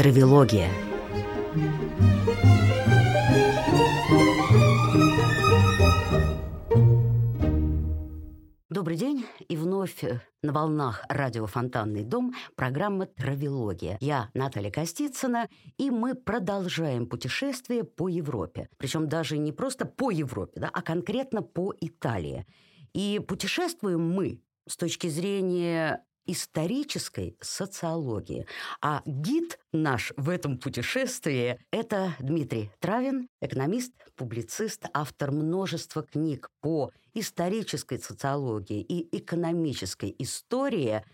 Травилогия. 0.00 0.70
Добрый 8.70 8.96
день, 8.96 9.26
и 9.46 9.56
вновь 9.58 10.02
э, 10.02 10.22
на 10.42 10.54
волнах 10.54 11.04
радио 11.10 11.44
«Фонтанный 11.44 12.02
дом» 12.02 12.32
программа 12.56 13.04
«Травилогия». 13.04 13.98
Я 14.00 14.30
Наталья 14.32 14.70
Костицына, 14.70 15.50
и 15.76 15.90
мы 15.90 16.14
продолжаем 16.14 17.06
путешествие 17.06 17.84
по 17.84 18.08
Европе. 18.08 18.70
Причем 18.78 19.06
даже 19.06 19.36
не 19.36 19.52
просто 19.52 19.84
по 19.84 20.10
Европе, 20.10 20.60
да, 20.60 20.70
а 20.72 20.80
конкретно 20.80 21.42
по 21.42 21.74
Италии. 21.78 22.46
И 22.94 23.20
путешествуем 23.28 24.00
мы 24.00 24.40
с 24.66 24.78
точки 24.78 25.08
зрения 25.08 26.02
исторической 26.26 27.36
социологии. 27.40 28.46
А 28.80 29.02
гид 29.04 29.58
наш 29.72 30.12
в 30.16 30.28
этом 30.28 30.58
путешествии– 30.58 31.58
это 31.70 32.14
Дмитрий 32.18 32.70
Травин, 32.78 33.28
экономист, 33.40 33.92
публицист, 34.16 34.84
автор 34.92 35.32
множества 35.32 36.02
книг 36.02 36.50
по 36.60 36.90
исторической 37.14 37.98
социологии 37.98 38.80
и 38.80 39.16
экономической 39.16 40.14
истории. 40.18 41.04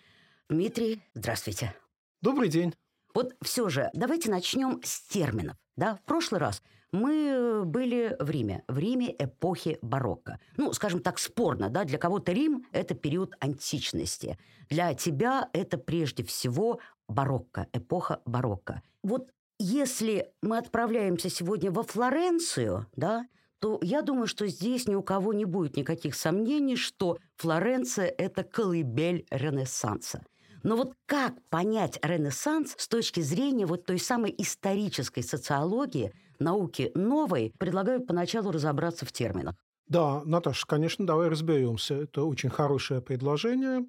Дмитрий, 0.49 1.03
здравствуйте. 1.15 1.75
Добрый 2.23 2.49
день. 2.49 2.75
Вот 3.15 3.35
все 3.43 3.69
же 3.69 3.91
давайте 3.95 4.31
начнем 4.31 4.81
с 4.83 5.01
терминов. 5.09 5.57
Да, 5.77 5.97
в 5.97 6.03
прошлый 6.03 6.41
раз 6.41 6.63
мы 6.93 7.63
были 7.65 8.17
в 8.19 8.31
Риме, 8.31 8.63
в 8.69 8.79
Риме 8.79 9.15
эпохи 9.19 9.79
барокко. 9.83 10.39
Ну, 10.57 10.73
скажем 10.73 11.01
так, 11.01 11.19
спорно, 11.19 11.69
да, 11.69 11.85
для 11.85 11.99
кого-то 11.99 12.33
Рим– 12.33 12.67
это 12.73 12.95
период 12.95 13.35
античности. 13.41 14.39
Для 14.69 14.95
тебя 14.95 15.49
это 15.53 15.79
прежде 15.79 16.25
всего 16.25 16.81
барокко, 17.09 17.67
эпоха 17.73 18.21
барокко. 18.25 18.83
Вот 19.03 19.31
если 19.59 20.33
мы 20.43 20.59
отправляемся 20.59 21.29
сегодня 21.31 21.71
во 21.71 21.83
Флоренцию, 21.83 22.87
да, 22.95 23.27
то 23.59 23.79
я 23.83 24.03
думаю, 24.03 24.27
что 24.27 24.47
здесь 24.47 24.87
ни 24.87 24.95
у 24.95 25.03
кого 25.03 25.33
не 25.33 25.45
будет 25.45 25.77
никаких 25.77 26.15
сомнений, 26.15 26.77
что 26.77 27.19
Флоренция– 27.37 28.07
это 28.19 28.45
колыбель 28.45 29.27
Ренессанса. 29.31 30.23
Но 30.63 30.77
вот 30.77 30.95
как 31.07 31.35
понять 31.49 31.99
Ренессанс 32.03 32.75
с 32.77 32.89
точки 32.89 33.21
зрения 33.21 33.67
вот 33.67 33.87
той 33.87 33.99
самой 33.99 34.35
исторической 34.39 35.23
социологии– 35.23 36.13
науки 36.39 36.91
новой, 36.95 37.53
предлагаю 37.59 38.05
поначалу 38.05 38.51
разобраться 38.51 39.05
в 39.07 39.13
терминах. 39.13 39.55
Да, 39.89 40.23
Наташа, 40.25 40.67
конечно, 40.67 41.07
давай 41.07 41.29
разберемся. 41.29 41.95
Это 41.95 42.25
очень 42.25 42.51
хорошее 42.51 43.01
предложение. 43.01 43.87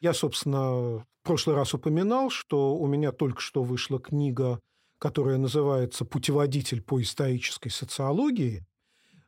Я, 0.00 0.14
собственно, 0.14 0.98
в 0.98 1.06
прошлый 1.24 1.56
раз 1.56 1.74
упоминал, 1.74 2.30
что 2.30 2.76
у 2.76 2.86
меня 2.86 3.10
только 3.12 3.40
что 3.40 3.62
вышла 3.62 3.98
книга, 3.98 4.60
которая 4.98 5.38
называется 5.38 6.04
«Путеводитель 6.04 6.82
по 6.82 7.02
исторической 7.02 7.70
социологии». 7.70 8.64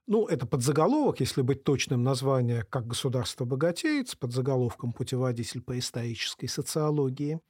Ну, 0.07 0.27
это 0.27 0.47
подзаголовок, 0.47 1.20
если 1.20 1.42
быть 1.42 1.64
точным, 1.64 2.03
название 2.03 2.64
«Как 2.64 2.86
государство 2.86 3.45
богатеет» 3.45 4.09
с 4.09 4.14
подзаголовком 4.14 4.92
«Путеводитель 4.92 5.61
по 5.61 5.79
исторической 5.79 6.47
социологии». 6.47 7.41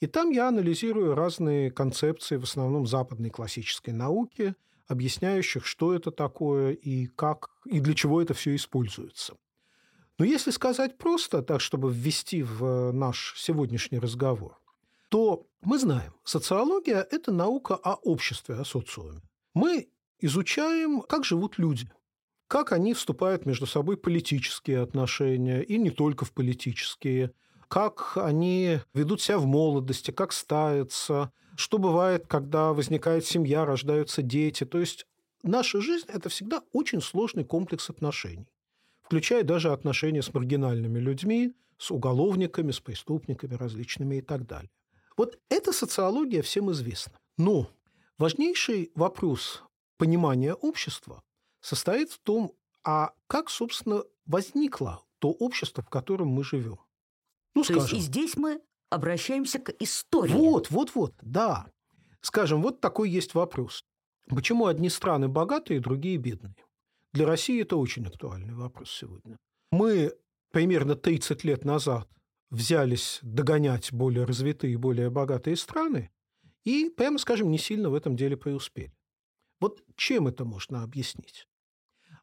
И 0.00 0.06
там 0.06 0.30
я 0.30 0.48
анализирую 0.48 1.14
разные 1.14 1.70
концепции, 1.70 2.36
в 2.36 2.44
основном 2.44 2.86
западной 2.86 3.30
классической 3.30 3.94
науки– 3.94 4.54
объясняющих, 4.88 5.64
что 5.64 5.94
это 5.94 6.10
такое 6.10 6.72
и 6.72 7.06
как, 7.06 7.50
и 7.66 7.80
для 7.80 7.94
чего 7.94 8.20
это 8.20 8.34
все 8.34 8.54
используется. 8.54 9.36
Но 10.18 10.24
если 10.24 10.50
сказать 10.50 10.98
просто, 10.98 11.42
так 11.42 11.60
чтобы 11.60 11.92
ввести 11.92 12.42
в 12.42 12.90
наш 12.92 13.34
сегодняшний 13.36 14.00
разговор, 14.00 14.58
то 15.10 15.46
мы 15.62 15.78
знаем, 15.78 16.12
социология– 16.24 17.06
это 17.10 17.32
наука 17.32 17.76
о 17.76 17.94
обществе, 17.94 18.56
о 18.56 18.64
социуме. 18.64 19.22
Мы 19.54 19.88
изучаем, 20.20 21.02
как 21.02 21.24
живут 21.24 21.58
люди, 21.58 21.90
как 22.48 22.72
они 22.72 22.94
вступают 22.94 23.46
между 23.46 23.66
собой 23.66 23.96
в 23.96 24.00
политические 24.00 24.80
отношения, 24.80 25.62
и 25.62 25.78
не 25.78 25.90
только 25.90 26.24
в 26.24 26.32
политические, 26.32 27.32
как 27.68 28.16
они 28.16 28.80
ведут 28.94 29.20
себя 29.20 29.38
в 29.38 29.46
молодости, 29.46 30.10
как 30.10 30.32
ставятся, 30.32 31.30
что 31.58 31.78
бывает, 31.78 32.28
когда 32.28 32.72
возникает 32.72 33.26
семья, 33.26 33.64
рождаются 33.64 34.22
дети. 34.22 34.64
То 34.64 34.78
есть 34.78 35.06
наша 35.42 35.80
жизнь– 35.80 36.06
это 36.08 36.28
всегда 36.28 36.62
очень 36.72 37.00
сложный 37.00 37.44
комплекс 37.44 37.90
отношений, 37.90 38.46
включая 39.02 39.42
даже 39.42 39.72
отношения 39.72 40.22
с 40.22 40.32
маргинальными 40.32 41.00
людьми, 41.00 41.56
с 41.76 41.90
уголовниками, 41.90 42.70
с 42.70 42.78
преступниками 42.78 43.54
различными 43.54 44.16
и 44.16 44.20
так 44.20 44.46
далее. 44.46 44.70
Вот 45.16 45.36
эта 45.48 45.72
социология 45.72 46.42
всем 46.42 46.70
известна. 46.70 47.18
Но 47.36 47.68
важнейший 48.18 48.92
вопрос 48.94 49.64
понимания 49.96 50.54
общества 50.54 51.24
состоит 51.60 52.12
в 52.12 52.20
том, 52.20 52.52
а 52.84 53.10
как, 53.26 53.50
собственно, 53.50 54.04
возникло 54.26 55.02
то 55.18 55.30
общество, 55.30 55.82
в 55.82 55.88
котором 55.88 56.28
мы 56.28 56.44
живем. 56.44 56.78
Ну, 57.56 57.64
То 57.64 57.74
скажем, 57.74 57.82
есть 57.82 57.94
и 57.94 57.98
здесь 57.98 58.36
мы 58.36 58.60
обращаемся 58.90 59.58
к 59.58 59.70
истории. 59.80 60.32
Вот, 60.32 60.70
вот, 60.70 60.94
вот, 60.94 61.14
да. 61.22 61.66
Скажем, 62.20 62.62
вот 62.62 62.80
такой 62.80 63.10
есть 63.10 63.34
вопрос. 63.34 63.84
Почему 64.28 64.66
одни 64.66 64.88
страны 64.90 65.28
богатые, 65.28 65.80
другие 65.80 66.16
бедные? 66.16 66.54
Для 67.12 67.26
России 67.26 67.62
это 67.62 67.76
очень 67.76 68.06
актуальный 68.06 68.54
вопрос 68.54 68.90
сегодня. 68.90 69.38
Мы 69.72 70.12
примерно 70.50 70.94
30 70.94 71.44
лет 71.44 71.64
назад 71.64 72.08
взялись 72.50 73.20
догонять 73.22 73.92
более 73.92 74.24
развитые 74.24 74.78
более 74.78 75.10
богатые 75.10 75.56
страны 75.56 76.10
и, 76.64 76.90
прямо 76.90 77.18
скажем, 77.18 77.50
не 77.50 77.58
сильно 77.58 77.90
в 77.90 77.94
этом 77.94 78.16
деле 78.16 78.36
преуспели. 78.36 78.92
Вот 79.60 79.82
чем 79.96 80.28
это 80.28 80.44
можно 80.44 80.82
объяснить? 80.82 81.46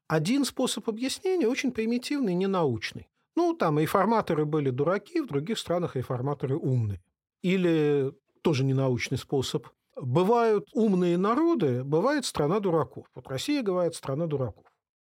Один 0.08 0.46
способ 0.46 0.88
объяснения 0.88 1.48
очень 1.48 1.72
примитивный, 1.72 2.36
ненаучный. 2.36 3.08
Ну, 3.35 3.53
там 3.53 3.79
реформаторы 3.79 4.46
были 4.46 4.69
дураки, 4.69 5.22
в 5.22 5.28
других 5.28 5.59
странах 5.59 5.96
реформаторы 5.96 6.56
умные. 6.56 7.01
Или 7.41 8.13
тоже 8.41 8.63
ненаучный 8.63 9.18
способ. 9.18 9.68
Бывают 9.96 10.68
умные 10.73 11.18
народы, 11.18 11.84
бывает 11.84 12.25
страна 12.25 12.59
дураков. 12.59 13.07
Вот 13.16 13.28
Россия 13.28 13.63
бывает 13.63 13.95
страна 13.95 14.28
дураков. 14.28 14.66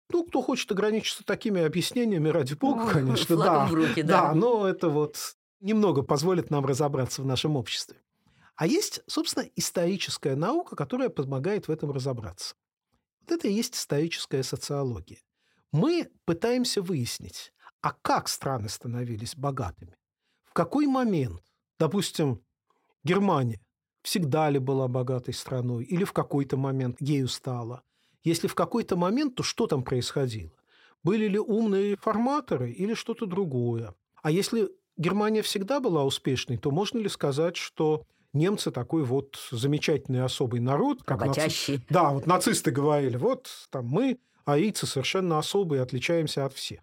Ну, 0.10 0.26
кто 0.26 0.42
хочет 0.42 0.72
ограничиться 0.72 1.26
такими 1.26 1.62
объяснениями, 1.62 2.30
ради 2.30 2.54
бога, 2.54 2.86
ну, 2.86 2.92
конечно, 2.92 3.36
да, 3.38 3.68
руки, 3.68 4.02
да. 4.02 4.28
Да, 4.30 4.34
но 4.34 4.68
это 4.68 4.90
вот 4.90 5.36
немного 5.60 6.04
позволит 6.04 6.50
нам 6.50 6.66
разобраться 6.66 7.22
в 7.22 7.26
нашем 7.26 7.56
обществе. 7.58 7.98
А 8.56 8.66
есть, 8.66 9.02
собственно, 9.08 9.46
историческая 9.56 10.36
наука, 10.36 10.76
которая 10.76 11.10
помогает 11.10 11.68
в 11.68 11.72
этом 11.72 11.92
разобраться. 11.92 12.56
Вот 13.22 13.32
это 13.32 13.48
и 13.48 13.54
есть 13.54 13.76
историческая 13.76 14.42
социология. 14.44 15.20
Мы 15.72 16.10
пытаемся 16.26 16.82
выяснить, 16.82 17.54
а 17.88 17.96
как 18.02 18.28
страны 18.28 18.68
становились 18.68 19.34
богатыми? 19.38 19.96
В 20.44 20.52
какой 20.52 20.88
момент, 20.88 21.42
допустим, 21.80 22.42
Германия 23.06 23.62
всегда 24.02 24.50
ли 24.50 24.60
была 24.60 24.90
богатой 24.90 25.34
страной 25.34 25.86
или 25.86 26.04
в 26.04 26.12
какой-то 26.12 26.58
момент 26.58 26.98
ею 27.00 27.30
стала? 27.30 27.84
Если 28.26 28.48
в 28.48 28.56
какой-то 28.56 28.98
момент, 28.98 29.36
то 29.36 29.44
что 29.44 29.68
там 29.68 29.84
происходило? 29.84 30.52
Были 31.02 31.30
ли 31.30 31.40
умные 31.40 31.92
реформаторы 31.92 32.72
или 32.72 32.94
что-то 32.94 33.26
другое? 33.26 33.96
А 34.22 34.32
если 34.32 34.70
Германия 34.98 35.42
всегда 35.42 35.80
была 35.80 36.04
успешной, 36.04 36.58
то 36.58 36.72
можно 36.72 37.00
ли 37.00 37.08
сказать, 37.08 37.56
что 37.56 38.04
немцы 38.34 38.70
такой 38.70 39.06
вот 39.06 39.40
замечательный 39.50 40.26
особый 40.26 40.60
народ, 40.60 41.04
как 41.04 41.26
Наци... 41.26 41.80
Да, 41.90 42.12
вот 42.12 42.28
нацисты 42.28 42.72
говорили, 42.72 43.16
вот 43.16 43.48
там 43.70 43.86
мы, 43.86 44.20
аийцы, 44.44 44.86
совершенно 44.86 45.40
особые, 45.40 45.82
отличаемся 45.82 46.44
от 46.44 46.52
всех. 46.52 46.82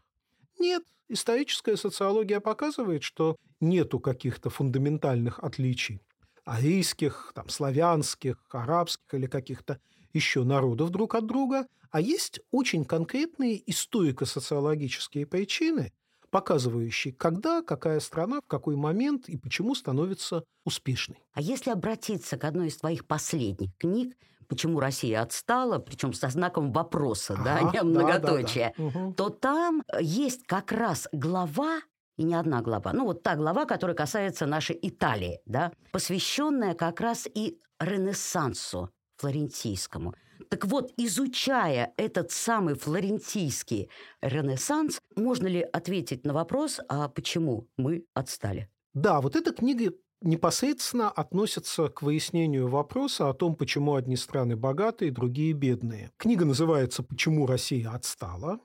Нет, 0.58 0.84
историческая 1.08 1.76
социология 1.76 2.40
показывает, 2.40 3.02
что 3.02 3.36
нету 3.60 3.98
каких-то 4.00 4.50
фундаментальных 4.50 5.38
отличий 5.40 6.00
арийских, 6.44 7.32
там, 7.34 7.48
славянских, 7.48 8.36
арабских 8.50 9.14
или 9.14 9.26
каких-то 9.26 9.80
еще 10.12 10.44
народов 10.44 10.90
друг 10.90 11.14
от 11.14 11.26
друга, 11.26 11.66
а 11.90 12.00
есть 12.00 12.40
очень 12.50 12.84
конкретные 12.84 13.62
историко-социологические 13.70 15.26
причины, 15.26 15.92
показывающие, 16.30 17.14
когда, 17.14 17.62
какая 17.62 18.00
страна, 18.00 18.40
в 18.40 18.46
какой 18.46 18.76
момент 18.76 19.28
и 19.28 19.38
почему 19.38 19.74
становится 19.74 20.44
успешной. 20.64 21.18
А 21.32 21.40
если 21.40 21.70
обратиться 21.70 22.36
к 22.36 22.44
одной 22.44 22.68
из 22.68 22.76
твоих 22.76 23.06
последних 23.06 23.74
книг 23.78 24.16
почему 24.48 24.80
Россия 24.80 25.22
отстала, 25.22 25.78
причем 25.78 26.12
со 26.12 26.28
знаком 26.28 26.72
вопроса, 26.72 27.34
ага, 27.34 27.44
да, 27.44 27.70
не 27.72 27.82
многоточия, 27.82 28.74
да, 28.76 28.84
да, 28.84 28.90
да. 28.90 29.00
Угу. 29.00 29.14
то 29.14 29.30
там 29.30 29.82
есть 30.00 30.46
как 30.46 30.72
раз 30.72 31.08
глава 31.12 31.80
и 32.16 32.24
не 32.24 32.34
одна 32.34 32.62
глава. 32.62 32.92
Ну, 32.92 33.04
вот 33.04 33.22
та 33.22 33.34
глава, 33.36 33.64
которая 33.64 33.96
касается 33.96 34.46
нашей 34.46 34.78
Италии, 34.80 35.40
да, 35.46 35.72
посвященная 35.92 36.74
как 36.74 37.00
раз 37.00 37.26
и 37.32 37.58
Ренессансу 37.80 38.90
флорентийскому. 39.16 40.14
Так 40.48 40.66
вот, 40.66 40.92
изучая 40.96 41.92
этот 41.96 42.30
самый 42.30 42.74
флорентийский 42.74 43.90
Ренессанс, 44.20 45.00
можно 45.16 45.46
ли 45.46 45.60
ответить 45.60 46.24
на 46.24 46.32
вопрос, 46.32 46.80
а 46.88 47.08
почему 47.08 47.68
мы 47.76 48.04
отстали? 48.14 48.68
Да, 48.92 49.20
вот 49.20 49.34
эта 49.34 49.52
книга 49.52 49.92
непосредственно 50.24 51.10
относятся 51.10 51.88
к 51.88 52.02
выяснению 52.02 52.68
вопроса 52.68 53.28
о 53.28 53.34
том, 53.34 53.54
почему 53.54 53.94
одни 53.94 54.16
страны 54.16 54.56
богатые, 54.56 55.10
другие 55.10 55.52
бедные. 55.52 56.10
Книга 56.16 56.44
называется 56.44 57.02
«Почему 57.02 57.46
Россия 57.46 57.90
отстала?», 57.90 58.58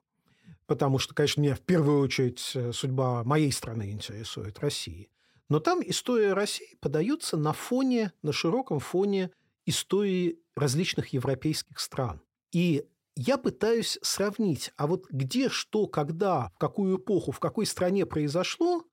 потому 0.65 0.99
что, 0.99 1.13
конечно, 1.13 1.41
меня 1.41 1.55
в 1.55 1.61
первую 1.61 1.99
очередь 2.01 2.51
э, 2.55 2.71
судьба 2.71 3.23
моей 3.23 3.51
страны 3.51 3.91
интересует, 3.91 4.59
России. 4.59 5.09
Но 5.49 5.59
там 5.59 5.81
история 5.83 6.33
России 6.33 6.77
подается 6.79 7.35
на 7.37 7.53
фоне, 7.53 8.13
на 8.21 8.31
широком 8.31 8.79
фоне 8.79 9.31
истории 9.65 10.39
различных 10.55 11.07
европейских 11.13 11.79
стран. 11.79 12.21
И 12.51 12.85
я 13.15 13.37
пытаюсь 13.37 13.99
сравнить, 14.01 14.71
а 14.77 14.87
вот 14.87 15.07
где, 15.09 15.49
что, 15.49 15.87
когда, 15.87 16.51
в 16.55 16.57
какую 16.59 16.97
эпоху, 16.97 17.31
в 17.31 17.39
какой 17.39 17.65
стране 17.65 18.05
произошло, 18.05 18.83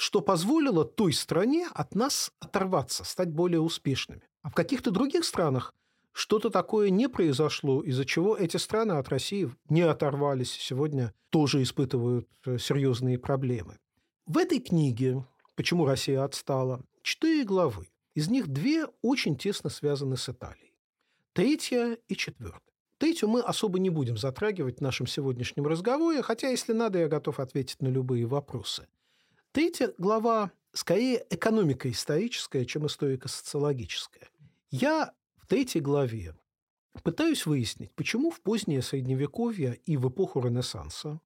что 0.00 0.22
позволило 0.22 0.86
той 0.86 1.12
стране 1.12 1.68
от 1.74 1.94
нас 1.94 2.32
оторваться, 2.40 3.04
стать 3.04 3.28
более 3.28 3.60
успешными. 3.60 4.22
А 4.40 4.48
в 4.48 4.54
каких-то 4.54 4.90
других 4.90 5.26
странах 5.26 5.74
что-то 6.12 6.48
такое 6.48 6.88
не 6.88 7.06
произошло, 7.06 7.82
из-за 7.82 8.06
чего 8.06 8.34
эти 8.34 8.56
страны 8.56 8.92
от 8.92 9.10
России 9.10 9.54
не 9.68 9.82
оторвались, 9.82 10.52
сегодня 10.52 11.12
тоже 11.28 11.62
испытывают 11.62 12.26
э, 12.46 12.56
серьезные 12.56 13.18
проблемы. 13.18 13.76
В 14.24 14.38
этой 14.38 14.60
книге 14.60 15.26
«Почему 15.54 15.84
Россия 15.84 16.24
отстала» 16.24 16.82
четыре 17.02 17.44
главы. 17.44 17.86
Из 18.14 18.30
них 18.30 18.48
две 18.48 18.86
очень 19.02 19.36
тесно 19.36 19.68
связаны 19.68 20.16
с 20.16 20.30
Италией. 20.30 20.72
Третья 21.34 21.98
и 22.08 22.16
четвертая. 22.16 22.62
Третью 22.96 23.28
мы 23.28 23.42
особо 23.42 23.78
не 23.78 23.90
будем 23.90 24.16
затрагивать 24.16 24.78
в 24.78 24.80
нашем 24.80 25.06
сегодняшнем 25.06 25.66
разговоре, 25.66 26.22
хотя, 26.22 26.48
если 26.48 26.72
надо, 26.72 27.00
я 27.00 27.08
готов 27.08 27.38
ответить 27.38 27.82
на 27.82 27.88
любые 27.88 28.24
вопросы. 28.24 28.86
Третья 29.52 29.92
глава 29.98 30.52
скорее 30.72 31.26
экономико-историческая, 31.28 32.64
чем 32.64 32.86
историко-социологическая. 32.86 34.28
Я 34.70 35.12
в 35.38 35.48
третьей 35.48 35.80
главе 35.80 36.36
пытаюсь 37.02 37.46
выяснить, 37.46 37.92
почему 37.96 38.30
в 38.30 38.40
позднее 38.42 38.80
Средневековье 38.80 39.80
и 39.86 39.96
в 39.96 40.08
эпоху 40.08 40.40
Ренессанса 40.40 41.20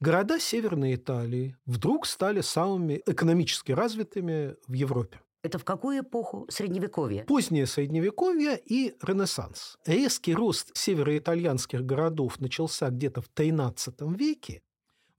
города 0.00 0.38
Северной 0.38 0.96
Италии 0.96 1.56
вдруг 1.64 2.04
стали 2.04 2.42
самыми 2.42 3.02
экономически 3.06 3.72
развитыми 3.72 4.56
в 4.66 4.74
Европе. 4.74 5.18
Это 5.42 5.58
в 5.58 5.64
какую 5.64 6.00
эпоху 6.00 6.46
Средневековья? 6.50 7.24
Позднее 7.24 7.64
Средневековье 7.64 8.60
и 8.62 8.96
Ренессанс. 9.00 9.78
Резкий 9.86 10.34
рост 10.34 10.76
североитальянских 10.76 11.86
городов 11.86 12.38
начался 12.38 12.90
где-то 12.90 13.22
в 13.22 13.30
XIII 13.34 14.14
веке, 14.14 14.60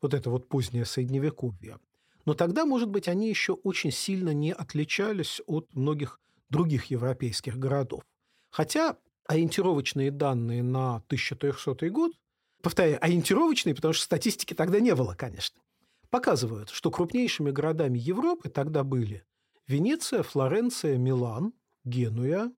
вот 0.03 0.13
это 0.13 0.29
вот 0.29 0.47
позднее 0.47 0.85
Средневековье. 0.85 1.79
Но 2.25 2.33
тогда, 2.33 2.65
может 2.65 2.89
быть, 2.89 3.07
они 3.07 3.29
еще 3.29 3.53
очень 3.53 3.91
сильно 3.91 4.33
не 4.33 4.51
отличались 4.51 5.41
от 5.45 5.73
многих 5.73 6.19
других 6.49 6.85
европейских 6.85 7.57
городов. 7.57 8.03
Хотя 8.49 8.97
ориентировочные 9.27 10.11
данные 10.11 10.63
на 10.63 10.97
1300 10.97 11.89
год, 11.89 12.11
повторяю, 12.61 13.03
ориентировочные, 13.03 13.75
потому 13.75 13.93
что 13.93 14.03
статистики 14.03 14.53
тогда 14.53 14.79
не 14.79 14.95
было, 14.95 15.13
конечно, 15.13 15.61
показывают, 16.09 16.69
что 16.69 16.91
крупнейшими 16.91 17.51
городами 17.51 17.97
Европы 17.97 18.49
тогда 18.49 18.83
были– 18.83 19.23
Венеция, 19.67 20.21
Флоренция, 20.21 20.97
Милан, 20.97 21.53
Генуя, 21.83 22.51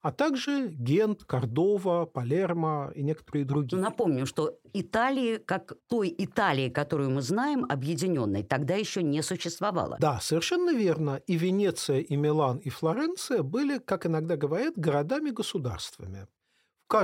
а 0.00 0.12
также 0.12 0.68
Гент, 0.68 1.24
Кордова, 1.24 2.06
Палермо 2.06 2.90
и 2.94 3.02
некоторые 3.02 3.44
другие. 3.44 3.80
Ну, 3.80 3.88
напомню, 3.88 4.26
что 4.26 4.58
Италии, 4.72 5.38
как 5.38 5.74
той 5.88 6.14
Италии, 6.16 6.68
которую 6.68 7.10
мы 7.10 7.22
знаем, 7.22 7.66
объединенной, 7.68 8.44
тогда 8.44 8.74
еще 8.74 9.02
не 9.02 9.22
существовало. 9.22 9.96
Да, 10.00 10.20
совершенно 10.20 10.72
верно. 10.72 11.20
И 11.26 11.36
Венеция, 11.36 12.00
и 12.00 12.16
Милан, 12.16 12.58
и 12.58 12.68
Флоренция 12.68 13.42
были, 13.42 13.78
как 13.78 14.06
иногда 14.06 14.36
говорят, 14.36 14.74
городами-государствами. 14.76 16.26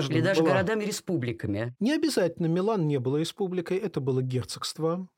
Или 0.09 0.21
даже 0.23 0.41
была... 0.41 0.53
городами-республиками. 0.53 1.75
Не 1.79 1.93
обязательно. 1.93 2.47
Милан 2.47 2.87
не 2.87 2.99
было 2.99 3.19
республикой, 3.19 3.77
это 3.77 4.01
было 4.01 4.23
герцогство. 4.23 5.09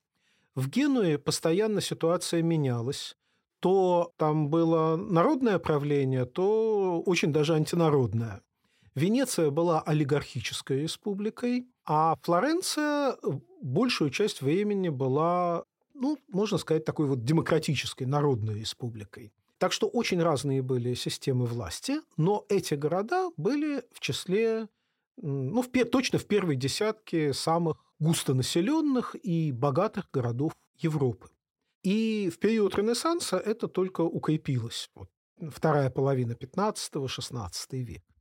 В 0.57 0.69
Генуе 0.69 1.19
постоянно 1.19 1.81
ситуация 1.81 2.43
менялась 2.43 3.17
то 3.61 4.13
там 4.17 4.49
было 4.49 4.97
народное 4.97 5.59
правление, 5.59 6.25
то 6.25 7.03
очень 7.07 7.33
даже 7.33 7.55
антинародное. 7.55 8.43
Венеция 8.95 9.51
была 9.51 9.83
олигархической 9.83 10.83
республикой, 10.83 11.67
а 11.85 12.17
Флоренция 12.23 13.17
большую 13.61 14.11
часть 14.11 14.41
времени 14.41 14.89
была, 14.89 15.65
ну, 15.95 16.19
можно 16.29 16.59
сказать, 16.59 16.85
такой 16.85 17.07
вот 17.07 17.25
демократической, 17.25 18.05
народной 18.05 18.61
республикой. 18.61 19.33
Так 19.59 19.73
что 19.73 19.87
очень 19.87 20.23
разные 20.23 20.63
были 20.63 20.95
системы 20.95 21.47
власти, 21.47 22.01
но 22.17 22.45
эти 22.49 22.75
города 22.75 23.31
были 23.37 23.83
в 23.93 24.01
числе, 24.01 24.69
ну, 25.17 25.63
в, 25.63 25.69
точно 25.69 26.19
в 26.19 26.27
первой 26.27 26.57
десятке 26.57 27.33
самых 27.33 27.77
густонаселенных 27.99 29.15
и 29.23 29.53
богатых 29.53 30.11
городов 30.11 30.53
Европы. 30.79 31.29
И 31.87 32.31
в 32.31 32.41
период 32.41 32.75
Ренессанса 32.75 33.37
это 33.37 33.69
только 33.69 34.01
укрепилось. 34.01 34.91
Вот, 34.97 35.09
вторая 35.51 35.89
половина 35.89 36.33
15-16 36.33 37.85
века. 37.85 38.13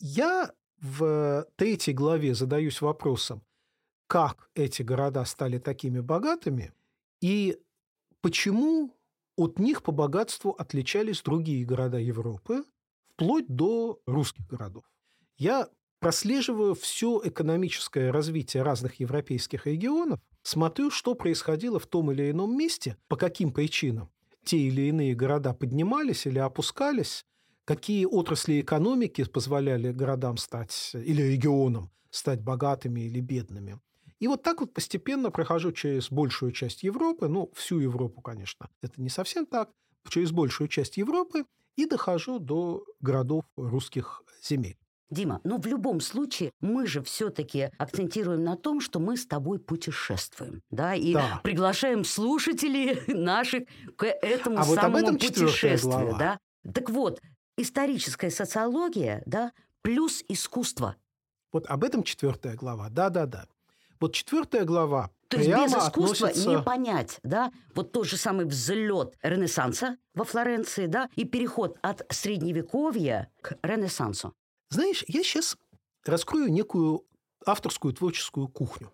Я 0.00 0.52
в 0.80 1.46
третьей 1.56 1.94
главе 1.94 2.34
задаюсь 2.34 2.80
вопросом, 2.80 3.42
как 4.06 4.50
эти 4.54 4.82
города 4.82 5.24
стали 5.24 5.58
такими 5.58 6.00
богатыми 6.00 6.72
и 7.20 7.58
почему 8.20 8.94
от 9.36 9.58
них 9.58 9.82
по 9.82 9.92
богатству 9.92 10.50
отличались 10.50 11.22
другие 11.22 11.64
города 11.64 11.98
Европы, 11.98 12.64
вплоть 13.14 13.46
до 13.48 14.00
русских 14.06 14.46
городов. 14.46 14.84
Я 15.36 15.68
прослеживаю 16.00 16.74
все 16.74 17.20
экономическое 17.24 18.10
развитие 18.10 18.62
разных 18.62 19.00
европейских 19.00 19.66
регионов, 19.66 20.20
смотрю, 20.42 20.90
что 20.90 21.14
происходило 21.14 21.78
в 21.78 21.86
том 21.86 22.10
или 22.12 22.30
ином 22.30 22.56
месте, 22.56 22.96
по 23.08 23.16
каким 23.16 23.52
причинам 23.52 24.10
те 24.44 24.58
или 24.58 24.82
иные 24.82 25.14
города 25.14 25.52
поднимались 25.52 26.26
или 26.26 26.38
опускались, 26.38 27.26
какие 27.68 28.06
отрасли 28.06 28.62
экономики 28.62 29.22
позволяли 29.24 29.92
городам 29.92 30.38
стать 30.38 30.92
или 30.94 31.20
регионам 31.20 31.90
стать 32.10 32.40
богатыми 32.40 33.00
или 33.00 33.20
бедными. 33.20 33.78
И 34.20 34.26
вот 34.26 34.42
так 34.42 34.60
вот 34.60 34.72
постепенно 34.72 35.30
прохожу 35.30 35.72
через 35.72 36.10
большую 36.10 36.52
часть 36.52 36.82
Европы, 36.82 37.28
ну, 37.28 37.50
всю 37.54 37.78
Европу, 37.78 38.22
конечно, 38.22 38.70
это 38.80 38.98
не 39.02 39.10
совсем 39.10 39.44
так, 39.44 39.68
через 40.08 40.32
большую 40.32 40.68
часть 40.68 40.96
Европы 40.96 41.44
и 41.76 41.84
дохожу 41.84 42.38
до 42.38 42.84
городов 43.00 43.44
русских 43.58 44.22
земель. 44.42 44.78
Дима, 45.10 45.42
ну 45.44 45.60
в 45.60 45.66
любом 45.66 46.00
случае 46.00 46.52
мы 46.60 46.86
же 46.86 47.02
все-таки 47.02 47.70
акцентируем 47.76 48.44
на 48.44 48.56
том, 48.56 48.80
что 48.80 48.98
мы 48.98 49.18
с 49.18 49.26
тобой 49.26 49.58
путешествуем, 49.58 50.62
да, 50.70 50.94
и 50.94 51.12
да. 51.12 51.40
приглашаем 51.44 52.04
слушателей 52.04 53.02
наших 53.14 53.64
к 53.96 54.06
этому 54.06 54.58
а 54.58 54.64
самому 54.64 54.74
вот 54.74 54.84
об 54.84 54.96
этом 54.96 55.18
путешествию, 55.18 55.80
глава. 55.80 56.18
да. 56.18 56.38
Так 56.72 56.90
вот, 56.90 57.20
историческая 57.58 58.30
социология, 58.30 59.22
да, 59.26 59.52
плюс 59.82 60.24
искусство. 60.28 60.96
Вот 61.52 61.66
об 61.66 61.84
этом 61.84 62.02
четвертая 62.02 62.54
глава, 62.54 62.88
да-да-да. 62.88 63.46
Вот 64.00 64.14
четвертая 64.14 64.64
глава 64.64 65.10
то 65.28 65.36
есть 65.36 65.50
без 65.50 65.72
искусства 65.72 66.28
относится... 66.28 66.48
не 66.48 66.62
понять, 66.62 67.18
да, 67.22 67.52
вот 67.74 67.92
тот 67.92 68.06
же 68.06 68.16
самый 68.16 68.46
взлет 68.46 69.14
Ренессанса 69.22 69.98
во 70.14 70.24
Флоренции, 70.24 70.86
да, 70.86 71.10
и 71.16 71.24
переход 71.24 71.78
от 71.82 72.02
Средневековья 72.10 73.30
к 73.42 73.58
Ренессансу. 73.62 74.34
Знаешь, 74.70 75.04
я 75.06 75.22
сейчас 75.22 75.56
раскрою 76.04 76.50
некую 76.50 77.04
авторскую 77.44 77.92
творческую 77.92 78.48
кухню. 78.48 78.92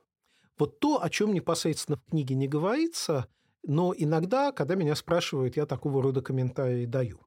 Вот 0.58 0.80
то, 0.80 1.02
о 1.02 1.10
чем 1.10 1.32
непосредственно 1.34 1.96
в 1.96 2.04
книге 2.10 2.34
не 2.34 2.48
говорится, 2.48 3.28
но 3.64 3.94
иногда, 3.96 4.52
когда 4.52 4.74
меня 4.74 4.94
спрашивают, 4.94 5.56
я 5.56 5.66
такого 5.66 6.02
рода 6.02 6.20
комментарии 6.20 6.86
даю. 6.86 7.23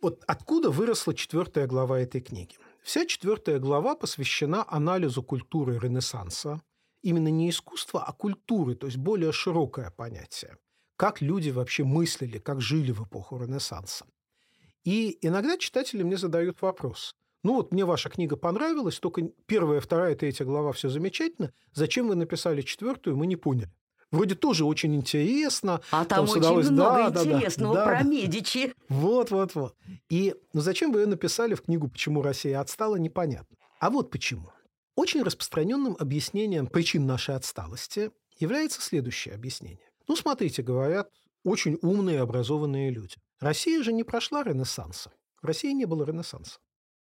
Вот 0.00 0.24
откуда 0.26 0.70
выросла 0.70 1.12
четвертая 1.14 1.66
глава 1.66 2.00
этой 2.00 2.22
книги? 2.22 2.56
Вся 2.82 3.04
четвертая 3.04 3.58
глава 3.58 3.94
посвящена 3.94 4.64
анализу 4.66 5.22
культуры 5.22 5.78
Ренессанса, 5.78 6.62
именно 7.02 7.28
не 7.28 7.50
искусства, 7.50 8.04
а 8.04 8.12
культуры, 8.14 8.74
то 8.74 8.86
есть 8.86 8.96
более 8.96 9.30
широкое 9.32 9.90
понятие. 9.90 10.56
Как 10.96 11.20
люди 11.20 11.50
вообще 11.50 11.84
мыслили, 11.84 12.38
как 12.38 12.62
жили 12.62 12.92
в 12.92 13.04
эпоху 13.04 13.36
Ренессанса. 13.36 14.06
И 14.84 15.18
иногда 15.20 15.58
читатели 15.58 16.02
мне 16.02 16.16
задают 16.16 16.62
вопрос. 16.62 17.14
Ну 17.42 17.54
вот 17.54 17.70
мне 17.70 17.84
ваша 17.84 18.08
книга 18.08 18.36
понравилась, 18.36 18.98
только 18.98 19.28
первая, 19.44 19.80
вторая, 19.80 20.14
третья 20.14 20.46
глава 20.46 20.72
все 20.72 20.88
замечательно. 20.88 21.52
Зачем 21.74 22.08
вы 22.08 22.14
написали 22.14 22.62
четвертую, 22.62 23.18
мы 23.18 23.26
не 23.26 23.36
поняли. 23.36 23.70
Вроде 24.10 24.34
тоже 24.34 24.64
очень 24.64 24.94
интересно. 24.96 25.80
А 25.92 26.04
там, 26.04 26.26
там 26.26 26.30
очень 26.30 26.38
удалось... 26.38 26.68
много 26.68 27.10
да, 27.10 27.22
интересного 27.22 27.74
да, 27.74 27.84
да, 27.84 27.90
про 27.90 28.02
Медичи. 28.02 28.74
Вот, 28.88 29.30
вот, 29.30 29.54
вот. 29.54 29.76
И 30.08 30.34
ну, 30.52 30.60
зачем 30.60 30.92
вы 30.92 31.00
ее 31.00 31.06
написали 31.06 31.54
в 31.54 31.62
книгу 31.62 31.88
«Почему 31.88 32.22
Россия 32.22 32.60
отстала» 32.60 32.96
непонятно. 32.96 33.56
А 33.78 33.90
вот 33.90 34.10
почему. 34.10 34.50
Очень 34.96 35.22
распространенным 35.22 35.96
объяснением 35.98 36.66
причин 36.66 37.06
нашей 37.06 37.36
отсталости 37.36 38.10
является 38.38 38.82
следующее 38.82 39.34
объяснение. 39.34 39.88
Ну, 40.08 40.16
смотрите, 40.16 40.62
говорят 40.62 41.08
очень 41.44 41.78
умные 41.82 42.16
и 42.16 42.20
образованные 42.20 42.90
люди. 42.90 43.16
Россия 43.38 43.82
же 43.82 43.92
не 43.92 44.02
прошла 44.02 44.42
Ренессанса. 44.42 45.12
В 45.40 45.46
России 45.46 45.72
не 45.72 45.86
было 45.86 46.04
Ренессанса. 46.04 46.58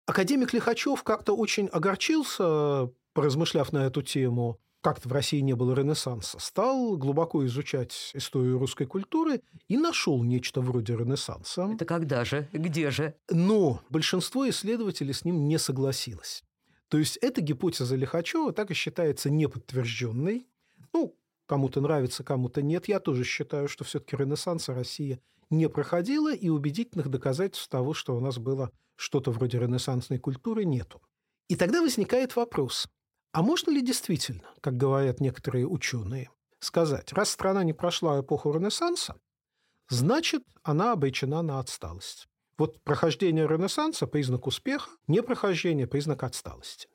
Академик 0.05 0.53
Лихачев 0.53 1.03
как-то 1.03 1.35
очень 1.35 1.67
огорчился, 1.67 2.89
поразмышляв 3.13 3.71
на 3.71 3.85
эту 3.85 4.01
тему, 4.01 4.59
как-то 4.83 5.07
в 5.07 5.13
России 5.13 5.39
не 5.39 5.53
было 5.53 5.73
Ренессанса, 5.73 6.37
стал 6.39 6.97
глубоко 6.97 7.45
изучать 7.45 8.11
историю 8.13 8.59
русской 8.59 8.85
культуры 8.85 9.41
и 9.69 9.77
нашел 9.77 10.21
нечто 10.23 10.59
вроде 10.61 10.95
Ренессанса. 10.95 11.71
Это 11.73 11.85
когда 11.85 12.25
же? 12.25 12.49
Где 12.51 12.91
же? 12.91 13.15
Но 13.29 13.81
большинство 13.89 14.47
исследователей 14.49 15.13
с 15.13 15.23
ним 15.23 15.47
не 15.47 15.57
согласилось. 15.57 16.43
То 16.89 16.97
есть 16.97 17.17
эта 17.17 17.41
гипотеза 17.41 17.95
Лихачева 17.95 18.51
так 18.51 18.71
и 18.71 18.73
считается 18.73 19.29
неподтвержденной. 19.29 20.45
Ну, 20.91 21.15
кому-то 21.47 21.79
нравится, 21.79 22.23
кому-то 22.23 22.61
нет. 22.61 22.87
Я 22.89 22.99
тоже 22.99 23.23
считаю, 23.23 23.69
что 23.69 23.85
все-таки 23.85 24.17
Ренессанса 24.17 24.73
Россия 24.75 25.19
не 25.49 25.69
проходила, 25.69 26.33
и 26.33 26.49
убедительных 26.49 27.09
доказательств 27.09 27.69
того, 27.69 27.93
что 27.93 28.15
у 28.15 28.19
нас 28.19 28.37
было 28.37 28.69
что-то 28.95 29.31
вроде 29.31 29.59
ренессансной 29.59 30.19
культуры, 30.19 30.65
нету. 30.65 31.01
И 31.47 31.55
тогда 31.55 31.81
возникает 31.81 32.35
вопрос, 32.35 32.87
а 33.33 33.41
можно 33.41 33.71
ли 33.71 33.81
действительно, 33.81 34.43
как 34.61 34.77
говорят 34.77 35.19
некоторые 35.19 35.67
ученые, 35.67 36.29
сказать, 36.59 37.11
раз 37.13 37.31
страна 37.31 37.63
не 37.63 37.73
прошла 37.73 38.21
эпоху 38.21 38.53
Ренессанса, 38.53 39.15
значит, 39.89 40.43
она 40.61 40.93
обречена 40.93 41.41
на 41.41 41.59
отсталость. 41.59 42.27
Вот 42.57 42.81
прохождение 42.83 43.47
Ренессанса– 43.47 44.05
признак 44.07 44.45
успеха, 44.45 44.89
непрохождение– 45.07 45.87
признак 45.87 46.23
отсталости. 46.23 46.87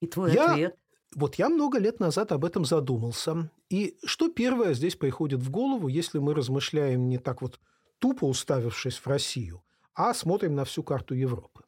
И 0.00 0.06
твой 0.06 0.32
я, 0.32 0.52
ответ? 0.52 0.76
Вот 1.14 1.34
я 1.34 1.50
много 1.50 1.78
лет 1.78 2.00
назад 2.00 2.32
об 2.32 2.46
этом 2.46 2.64
задумался. 2.64 3.50
И 3.68 3.98
что 4.04 4.30
первое 4.30 4.72
здесь 4.72 4.96
приходит 4.96 5.40
в 5.40 5.50
голову, 5.50 5.88
если 5.88 6.18
мы 6.18 6.34
размышляем 6.34 7.08
не 7.08 7.18
так 7.18 7.42
вот 7.42 7.60
тупо 7.98 8.24
уставившись 8.24 8.96
в 8.96 9.06
Россию, 9.06 9.62
а 9.94 10.14
смотрим 10.14 10.54
на 10.54 10.64
всю 10.64 10.82
карту 10.82 11.14
Европы. 11.14 11.64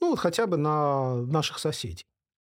Ну, 0.00 0.10
вот 0.10 0.18
хотя 0.18 0.46
бы 0.46 0.56
на 0.56 1.16
наших 1.26 1.58
соседей. 1.58 2.06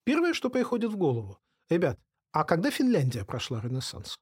Первое, 0.08 0.32
что 0.32 0.48
приходит 0.48 0.90
в 0.90 0.96
голову. 0.96 1.38
Ребят, 1.68 1.98
а 2.32 2.44
когда 2.44 2.70
Финляндия 2.70 3.26
прошла 3.26 3.60
Ренессанс? 3.60 4.16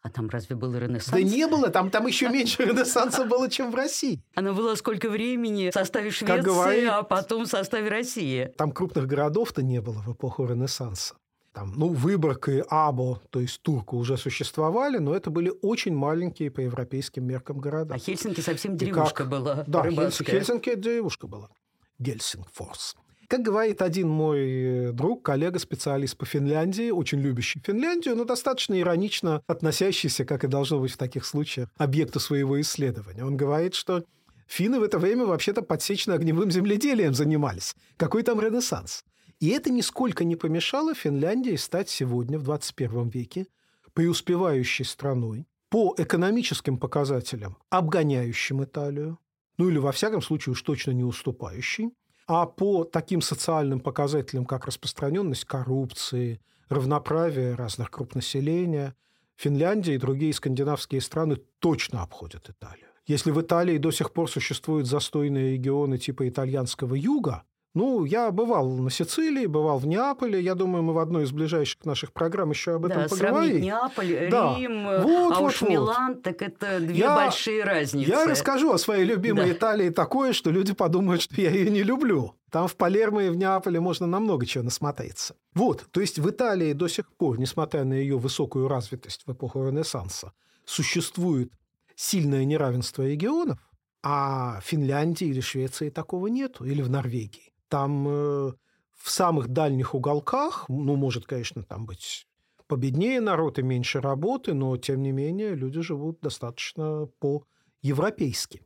А 0.00 0.08
там 0.08 0.30
разве 0.30 0.56
был 0.56 0.74
Ренессанс? 0.74 1.10
Да 1.10 1.20
не 1.20 1.46
было, 1.46 1.68
там, 1.68 1.90
там 1.90 2.06
еще 2.06 2.28
меньше 2.30 2.64
Ренессанса 2.64 3.26
было, 3.26 3.50
чем 3.50 3.70
в 3.70 3.74
России. 3.74 4.22
Она 4.34 4.54
была 4.54 4.76
сколько 4.76 5.10
времени 5.10 5.68
в 5.68 5.74
составе 5.74 6.10
Швеции, 6.10 6.40
говорит, 6.40 6.88
а 6.88 7.02
потом 7.02 7.44
в 7.44 7.48
составе 7.48 7.90
России. 7.90 8.50
Там 8.56 8.72
крупных 8.72 9.06
городов-то 9.06 9.62
не 9.62 9.82
было 9.82 10.00
в 10.00 10.10
эпоху 10.10 10.46
Ренессанса. 10.46 11.16
Там, 11.52 11.74
ну, 11.76 11.88
Выборг 11.88 12.48
и 12.48 12.64
Або, 12.70 13.20
то 13.28 13.40
есть 13.40 13.60
Турку, 13.60 13.98
уже 13.98 14.16
существовали, 14.16 14.96
но 14.96 15.14
это 15.14 15.28
были 15.28 15.52
очень 15.60 15.94
маленькие 15.94 16.50
по 16.50 16.60
европейским 16.60 17.26
меркам 17.26 17.58
города. 17.58 17.94
А 17.94 17.98
Хельсинки 17.98 18.40
совсем 18.40 18.74
деревушка 18.74 19.24
как... 19.24 19.28
была. 19.28 19.64
Да, 19.66 19.82
рыбацкая. 19.82 20.38
Хельсинки– 20.38 20.74
деревушка 20.76 21.26
была. 21.26 21.50
Гельсингфорс. 21.98 22.96
Как 23.30 23.42
говорит 23.42 23.80
один 23.80 24.08
мой 24.08 24.90
друг, 24.92 25.22
коллега, 25.22 25.60
специалист 25.60 26.16
по 26.16 26.26
Финляндии, 26.26 26.90
очень 26.90 27.20
любящий 27.20 27.62
Финляндию, 27.64 28.16
но 28.16 28.24
достаточно 28.24 28.80
иронично 28.80 29.40
относящийся, 29.46 30.24
как 30.24 30.42
и 30.42 30.48
должно 30.48 30.80
быть 30.80 30.90
в 30.90 30.96
таких 30.96 31.24
случаях, 31.24 31.68
объекту 31.76 32.18
своего 32.18 32.60
исследования. 32.60 33.24
Он 33.24 33.36
говорит, 33.36 33.76
что 33.76 34.02
финны 34.48 34.80
в 34.80 34.82
это 34.82 34.98
время 34.98 35.26
вообще-то 35.26 35.62
подсечно-огневым 35.62 36.50
земледелием 36.50 37.14
занимались. 37.14 37.76
Какой 37.96 38.24
там 38.24 38.40
ренессанс? 38.40 39.04
И 39.38 39.50
это 39.50 39.70
нисколько 39.70 40.24
не 40.24 40.34
помешало 40.34 40.92
Финляндии 40.92 41.54
стать 41.54 41.88
сегодня, 41.88 42.36
в 42.36 42.42
21 42.42 43.10
веке, 43.10 43.46
преуспевающей 43.92 44.84
страной, 44.84 45.46
по 45.68 45.94
экономическим 45.96 46.78
показателям 46.78 47.58
обгоняющим 47.68 48.64
Италию, 48.64 49.20
ну 49.56 49.68
или 49.68 49.78
во 49.78 49.92
всяком 49.92 50.20
случае 50.20 50.54
уж 50.54 50.62
точно 50.62 50.90
не 50.90 51.04
уступающей, 51.04 51.90
а 52.32 52.46
по 52.46 52.84
таким 52.84 53.22
социальным 53.22 53.80
показателям, 53.80 54.46
как 54.46 54.66
распространенность 54.66 55.44
коррупции, 55.46 56.40
равноправие 56.68 57.56
разных 57.56 57.90
групп 57.90 58.14
населения, 58.14 58.94
Финляндия 59.34 59.96
и 59.96 59.98
другие 59.98 60.32
скандинавские 60.32 61.00
страны 61.00 61.38
точно 61.58 62.04
обходят 62.04 62.48
Италию. 62.48 62.86
Если 63.04 63.32
в 63.32 63.40
Италии 63.40 63.78
до 63.78 63.90
сих 63.90 64.12
пор 64.12 64.30
существуют 64.30 64.86
застойные 64.86 65.54
регионы 65.54 65.98
типа 65.98 66.28
итальянского 66.28 66.94
юга, 66.94 67.42
ну, 67.72 68.04
я 68.04 68.32
бывал 68.32 68.68
на 68.68 68.90
Сицилии, 68.90 69.46
бывал 69.46 69.78
в 69.78 69.86
Неаполе. 69.86 70.40
Я 70.40 70.56
думаю, 70.56 70.82
мы 70.82 70.92
в 70.92 70.98
одной 70.98 71.24
из 71.24 71.30
ближайших 71.30 71.84
наших 71.84 72.12
программ 72.12 72.50
еще 72.50 72.74
об 72.74 72.86
этом 72.86 73.02
да, 73.02 73.08
поговорим. 73.08 73.60
Неаполь, 73.60 74.28
да. 74.28 74.56
Рим, 74.58 74.84
вот, 74.84 75.36
а 75.36 75.40
вот, 75.40 75.42
уж 75.42 75.60
вот. 75.60 75.70
Милан, 75.70 76.20
так 76.20 76.42
это 76.42 76.80
две 76.80 76.98
я, 76.98 77.14
большие 77.14 77.62
разницы. 77.62 78.10
Я 78.10 78.26
расскажу 78.26 78.72
о 78.72 78.78
своей 78.78 79.04
любимой 79.04 79.46
да. 79.46 79.52
Италии 79.52 79.90
такое, 79.90 80.32
что 80.32 80.50
люди 80.50 80.74
подумают, 80.74 81.22
что 81.22 81.40
я 81.40 81.50
ее 81.50 81.70
не 81.70 81.84
люблю. 81.84 82.34
Там 82.50 82.66
в 82.66 82.74
Палермо 82.74 83.22
и 83.22 83.28
в 83.28 83.36
Неаполе 83.36 83.78
можно 83.78 84.06
на 84.08 84.18
много 84.18 84.46
чего 84.46 84.64
насмотреться. 84.64 85.36
Вот, 85.54 85.86
то 85.92 86.00
есть 86.00 86.18
в 86.18 86.28
Италии 86.28 86.72
до 86.72 86.88
сих 86.88 87.12
пор, 87.12 87.38
несмотря 87.38 87.84
на 87.84 87.94
ее 87.94 88.18
высокую 88.18 88.66
развитость 88.66 89.22
в 89.26 89.32
эпоху 89.32 89.64
Ренессанса, 89.68 90.32
существует 90.64 91.52
сильное 91.94 92.44
неравенство 92.44 93.06
регионов, 93.06 93.58
а 94.02 94.60
в 94.60 94.64
Финляндии 94.64 95.28
или 95.28 95.40
Швеции 95.40 95.90
такого 95.90 96.26
нету, 96.26 96.64
или 96.64 96.82
в 96.82 96.90
Норвегии. 96.90 97.49
Там 97.70 98.06
э, 98.06 98.52
в 98.94 99.10
самых 99.10 99.48
дальних 99.48 99.94
уголках, 99.94 100.66
ну, 100.68 100.96
может, 100.96 101.24
конечно, 101.24 101.62
там 101.62 101.86
быть 101.86 102.26
победнее 102.66 103.20
народ 103.20 103.58
и 103.58 103.62
меньше 103.62 104.00
работы, 104.00 104.52
но, 104.52 104.76
тем 104.76 105.02
не 105.02 105.12
менее, 105.12 105.54
люди 105.54 105.80
живут 105.80 106.20
достаточно 106.20 107.08
по-европейски. 107.18 108.62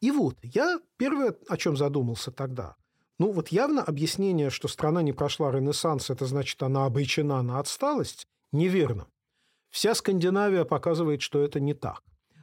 И 0.00 0.10
вот, 0.10 0.36
я 0.42 0.78
первое, 0.98 1.34
о 1.48 1.56
чем 1.56 1.76
задумался 1.76 2.30
тогда, 2.30 2.76
ну, 3.18 3.32
вот 3.32 3.48
явно 3.48 3.82
объяснение, 3.82 4.50
что 4.50 4.68
страна 4.68 5.02
не 5.02 5.12
прошла 5.12 5.50
Ренессанс, 5.50 6.10
это 6.10 6.26
значит, 6.26 6.62
она 6.62 6.84
обречена 6.84 7.40
на 7.42 7.58
отсталость, 7.58 8.26
неверно. 8.52 9.06
Вся 9.70 9.94
Скандинавия 9.94 10.64
показывает, 10.64 11.22
что 11.22 11.40
это 11.40 11.60
не 11.60 11.72
так. 11.72 12.02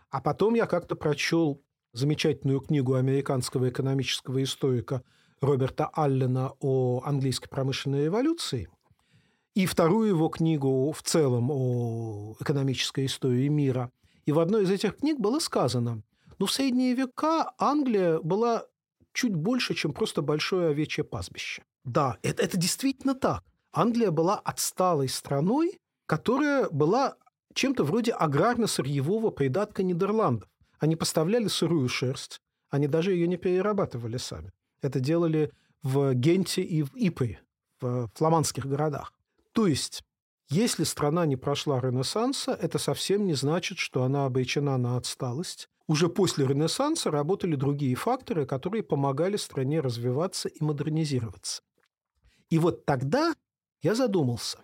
А 0.10 0.22
потом 0.22 0.56
я 0.56 0.66
как-то 0.66 0.96
прочел 0.96 1.62
замечательную 1.94 2.62
книгу 2.62 2.96
американского 2.96 3.70
экономического 3.70 4.42
историка 4.42 5.04
Роберта 5.42 5.90
Аллена 5.94 6.54
о 6.60 7.02
английской 7.06 7.50
промышленной 7.50 8.06
революции 8.06 8.70
и 9.56 9.66
вторую 9.66 10.10
его 10.10 10.30
книгу 10.30 10.92
в 10.92 11.02
целом 11.04 11.50
о 11.52 12.36
экономической 12.40 13.06
истории 13.06 13.48
мира. 13.48 13.92
И 14.26 14.32
в 14.32 14.40
одной 14.40 14.64
из 14.64 14.72
этих 14.72 14.98
книг 14.98 15.20
было 15.20 15.40
сказано, 15.40 16.04
ну, 16.38 16.46
в 16.46 16.52
средние 16.52 16.94
века 16.94 17.52
Англия 17.58 18.20
была 18.20 18.66
чуть 19.14 19.36
больше, 19.36 19.74
чем 19.74 19.92
просто 19.92 20.22
большое 20.22 20.70
овечье 20.70 21.04
пастбище. 21.04 21.64
Да, 21.84 22.18
это, 22.22 22.44
это 22.44 22.58
действительно 22.58 23.16
так. 23.16 23.44
Англия 23.74 24.12
была 24.12 24.40
отсталой 24.40 25.10
страной, 25.10 25.80
которая 26.06 26.70
была 26.70 27.16
чем-то 27.54 27.84
вроде 27.84 28.12
аграрно-сырьевого 28.12 29.32
придатка 29.32 29.84
Нидерландов. 29.84 30.50
Они 30.80 30.96
поставляли 30.96 31.48
сырую 31.48 31.90
шерсть, 31.90 32.40
они 32.70 32.88
даже 32.88 33.12
ее 33.12 33.28
не 33.28 33.38
перерабатывали 33.38 34.18
сами. 34.18 34.52
Это 34.82 35.00
делали 35.00 35.52
в 35.84 36.14
Генте 36.14 36.62
и 36.62 36.84
в 36.84 36.92
Ипре, 36.96 37.42
в 37.82 38.10
фламандских 38.16 38.66
городах. 38.66 39.14
То 39.54 39.68
есть, 39.68 40.04
если 40.50 40.84
страна 40.84 41.26
не 41.26 41.36
прошла 41.36 41.80
Ренессанса, 41.80 42.52
это 42.52 42.78
совсем 42.78 43.26
не 43.26 43.34
значит, 43.34 43.78
что 43.78 44.04
она 44.04 44.26
обречена 44.26 44.78
на 44.78 44.98
отсталость. 44.98 45.70
Уже 45.88 46.08
после 46.08 46.46
Ренессанса 46.46 47.10
работали 47.10 47.56
другие 47.56 47.96
факторы, 47.96 48.46
которые 48.46 48.84
помогали 48.84 49.38
стране 49.38 49.80
развиваться 49.80 50.48
и 50.48 50.64
модернизироваться. 50.64 51.64
И 52.50 52.60
вот 52.60 52.86
тогда 52.86 53.34
я 53.82 53.96
задумался, 53.96 54.60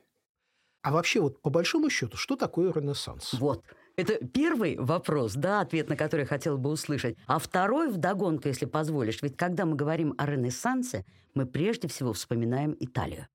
а 0.82 0.92
вообще 0.92 1.20
вот 1.20 1.42
по 1.42 1.50
большому 1.50 1.90
счету, 1.90 2.16
что 2.16 2.36
такое 2.36 2.72
Ренессанс? 2.72 3.34
Вот. 3.34 3.64
Это 3.98 4.26
первый 4.26 4.78
вопрос, 4.78 5.36
да, 5.36 5.62
ответ 5.62 5.90
на 5.90 5.96
который 5.96 6.22
я 6.22 6.28
хотела 6.28 6.58
бы 6.58 6.70
услышать. 6.70 7.18
А 7.28 7.40
второй 7.40 7.90
вдогонку, 7.90 8.48
если 8.48 8.66
позволишь. 8.66 9.22
Ведь 9.22 9.38
когда 9.38 9.66
мы 9.66 9.76
говорим 9.76 10.14
о 10.18 10.26
Ренессансе, 10.26 11.06
мы 11.34 11.46
прежде 11.46 11.88
всего 11.88 12.12
вспоминаем 12.14 12.76
Италию. 12.80 13.28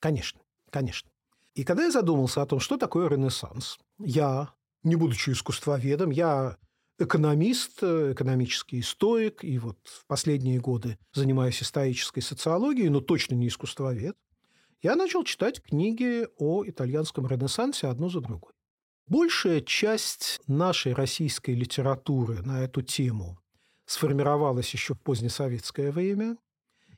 Конечно, 0.00 0.40
конечно. 0.70 1.10
И 1.54 1.64
когда 1.64 1.84
я 1.84 1.90
задумался 1.90 2.42
о 2.42 2.46
том, 2.46 2.60
что 2.60 2.76
такое 2.76 3.08
Ренессанс, 3.08 3.78
я, 3.98 4.50
не 4.82 4.96
будучи 4.96 5.30
искусствоведом, 5.30 6.10
я 6.10 6.56
экономист, 6.98 7.82
экономический 7.82 8.80
историк, 8.80 9.44
и 9.44 9.58
вот 9.58 9.78
в 9.84 10.06
последние 10.06 10.60
годы 10.60 10.98
занимаюсь 11.12 11.62
исторической 11.62 12.22
социологией, 12.22 12.88
но 12.88 13.00
точно 13.00 13.34
не 13.34 13.48
искусствовед, 13.48 14.16
я 14.82 14.96
начал 14.96 15.24
читать 15.24 15.62
книги 15.62 16.26
о 16.38 16.64
итальянском 16.64 17.26
ренессансе 17.26 17.88
одну 17.88 18.08
за 18.08 18.20
другой. 18.20 18.52
Большая 19.08 19.60
часть 19.60 20.40
нашей 20.48 20.92
российской 20.92 21.52
литературы 21.52 22.42
на 22.42 22.64
эту 22.64 22.82
тему 22.82 23.38
сформировалась 23.84 24.72
еще 24.72 24.94
в 24.94 25.00
позднесоветское 25.00 25.92
время, 25.92 26.36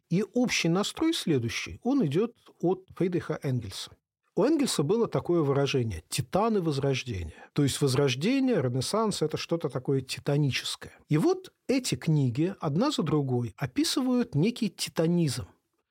и 0.09 0.25
общий 0.33 0.71
настрой 0.71 1.13
следующий. 1.13 1.81
Он 1.83 2.05
идет 2.07 2.35
от 2.61 2.87
Фридриха 2.97 3.39
Энгельса. 3.43 3.91
У 4.35 4.43
Энгельса 4.43 4.83
было 4.83 5.07
такое 5.07 5.43
выражение 5.43 6.03
«титаны 6.09 6.63
возрождения». 6.63 7.51
То 7.53 7.63
есть 7.63 7.81
возрождение, 7.83 8.63
ренессанс– 8.63 9.21
это 9.23 9.37
что-то 9.37 9.69
такое 9.69 10.01
титаническое. 10.01 10.93
И 11.09 11.19
вот 11.19 11.53
эти 11.67 11.97
книги 11.97 12.55
одна 12.61 12.91
за 12.91 13.03
другой 13.03 13.55
описывают 13.59 14.35
некий 14.35 14.71
титанизм. 14.71 15.47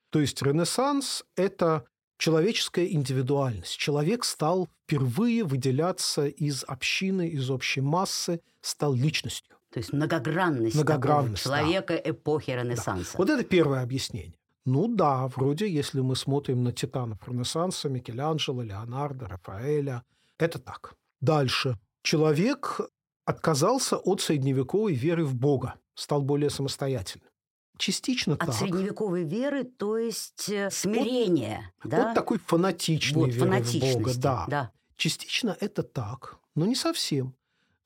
То 0.09 0.19
есть 0.19 0.41
ренессанс– 0.41 1.25
это 1.35 1.85
человеческая 2.17 2.87
индивидуальность. 2.87 3.77
Человек 3.77 4.23
стал 4.25 4.67
впервые 4.83 5.43
выделяться 5.43 6.27
из 6.27 6.63
общины, 6.63 7.27
из 7.27 7.49
общей 7.49 7.81
массы, 7.81 8.41
стал 8.61 8.93
личностью. 8.93 9.55
То 9.71 9.79
есть 9.79 9.93
многогранность, 9.93 10.75
многогранность 10.75 11.43
человека 11.43 11.93
да. 12.03 12.11
эпохи 12.11 12.51
Ренессанса. 12.51 13.11
Да. 13.13 13.17
Вот 13.17 13.29
это 13.29 13.43
первое 13.43 13.83
объяснение. 13.83 14.33
Ну 14.65 14.87
да, 14.87 15.27
вроде 15.27 15.69
если 15.69 16.01
мы 16.01 16.15
смотрим 16.15 16.63
на 16.63 16.71
титанов 16.71 17.19
Ренессанса, 17.27 17.89
Микеланджело, 17.89 18.61
Леонардо, 18.61 19.27
Рафаэля, 19.27 20.03
это 20.37 20.59
так. 20.59 20.95
Дальше. 21.21 21.77
Человек 22.03 22.81
отказался 23.25 23.97
от 23.97 24.21
средневековой 24.21 24.93
веры 24.93 25.25
в 25.25 25.35
Бога, 25.35 25.75
стал 25.95 26.21
более 26.21 26.49
самостоятельным. 26.49 27.29
Частично 27.77 28.33
От 28.33 28.39
так. 28.39 28.53
средневековой 28.53 29.23
веры, 29.23 29.63
то 29.63 29.97
есть 29.97 30.49
э, 30.49 30.69
смирение. 30.71 31.71
Вот, 31.83 31.91
да? 31.91 32.07
вот 32.07 32.15
такой 32.15 32.39
фанатичный 32.39 33.21
вот, 33.21 33.33
веры 33.33 33.61
в 33.61 33.95
Бога. 33.95 34.13
Да. 34.17 34.45
да. 34.47 34.71
Частично 34.95 35.55
это 35.59 35.83
так, 35.83 36.37
но 36.55 36.65
не 36.65 36.75
совсем. 36.75 37.35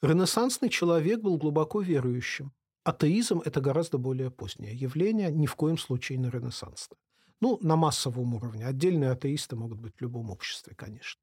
Ренессансный 0.02 0.70
человек 0.70 1.20
был 1.22 1.38
глубоко 1.38 1.82
верующим. 1.82 2.52
Атеизм– 2.84 3.42
это 3.46 3.62
гораздо 3.62 3.98
более 3.98 4.32
позднее 4.32 4.74
явление, 4.74 5.32
ни 5.32 5.46
в 5.46 5.56
коем 5.56 5.78
случае 5.78 6.18
не 6.18 6.30
ренессансное. 6.30 6.98
Ну, 7.40 7.60
на 7.62 7.76
массовом 7.76 8.34
уровне. 8.34 8.66
Отдельные 8.66 9.12
атеисты 9.12 9.56
могут 9.56 9.80
быть 9.80 9.94
в 9.98 10.02
любом 10.02 10.32
обществе, 10.32 10.74
конечно. 10.76 11.22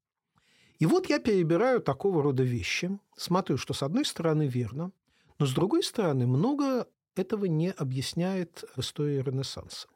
И 0.77 0.85
вот 0.85 1.09
я 1.09 1.19
перебираю 1.19 1.81
такого 1.81 2.23
рода 2.23 2.43
вещи, 2.43 2.97
смотрю, 3.17 3.57
что 3.57 3.73
с 3.73 3.83
одной 3.83 4.05
стороны 4.05 4.47
верно, 4.47 4.91
но 5.37 5.45
с 5.45 5.53
другой 5.53 5.83
стороны 5.83 6.25
много 6.25 6.87
этого 7.19 7.45
не 7.45 7.71
объясняет 7.71 8.63
в 8.75 8.79
истории 8.79 9.21
Ренессанса. 9.21 9.87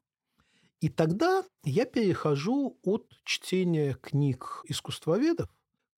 И 0.79 0.89
тогда 0.89 1.43
я 1.63 1.85
перехожу 1.85 2.77
от 2.83 3.07
чтения 3.23 3.95
книг 4.01 4.63
искусствоведов 4.67 5.49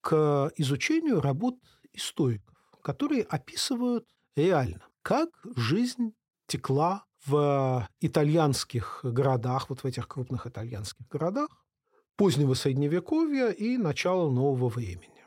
к 0.02 0.52
изучению 0.58 1.22
работ 1.22 1.56
историков, 1.94 2.54
которые 2.82 3.24
описывают 3.24 4.06
реально, 4.36 4.86
как 5.02 5.30
жизнь 5.56 6.14
текла 6.48 7.06
в 7.26 7.88
итальянских 8.02 9.00
городах, 9.04 9.70
вот 9.70 9.84
в 9.84 9.86
этих 9.86 10.08
крупных 10.08 10.48
итальянских 10.48 11.08
городах, 11.08 11.48
позднего 12.18 12.54
Средневековья 12.54 13.50
и 13.50 13.78
начала 13.78 14.30
нового 14.30 14.68
времени. 14.68 15.24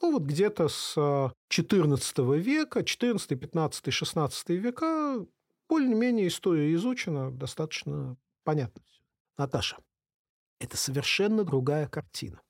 Ну, 0.00 0.12
вот 0.12 0.22
где-то 0.22 0.68
с 0.68 0.96
XIV 0.96 2.38
века, 2.38 2.80
XIV, 2.80 3.18
XV, 3.28 3.70
XVI 3.70 4.56
века 4.56 5.26
более-менее 5.70 6.28
история 6.28 6.74
изучена, 6.74 7.30
достаточно 7.30 8.16
понятно 8.44 8.82
все. 8.86 9.00
Наташа, 9.38 9.76
это 10.58 10.76
совершенно 10.76 11.44
другая 11.44 11.86
картина. 11.86 12.42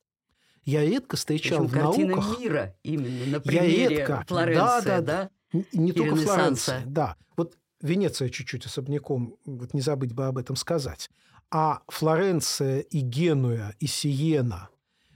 Я 0.65 0.85
редко 0.85 1.17
встречал 1.17 1.61
Причем 1.61 1.69
в 1.69 1.73
картина 1.73 2.17
науках... 2.17 2.41
мира 2.41 2.77
именно 2.83 3.27
на 3.27 3.41
примере 3.41 3.83
я 3.83 3.89
редко, 3.89 4.25
Флоренции, 4.27 4.57
да, 4.57 4.81
да, 4.81 5.01
да? 5.01 5.31
Не, 5.73 5.93
только. 5.93 6.17
Флоренция, 6.17 6.83
да. 6.87 7.17
Вот 7.37 7.57
Венеция 7.81 8.29
чуть-чуть 8.29 8.67
особняком, 8.67 9.37
вот 9.45 9.75
не 9.75 9.81
забыть 9.81 10.13
бы 10.13 10.27
об 10.27 10.39
этом 10.39 10.57
сказать. 10.57 11.11
А 11.51 11.83
Флоренция 11.89 12.81
и 12.81 13.01
Генуя, 13.01 13.75
и 13.81 13.87
Сиена, 13.87 14.69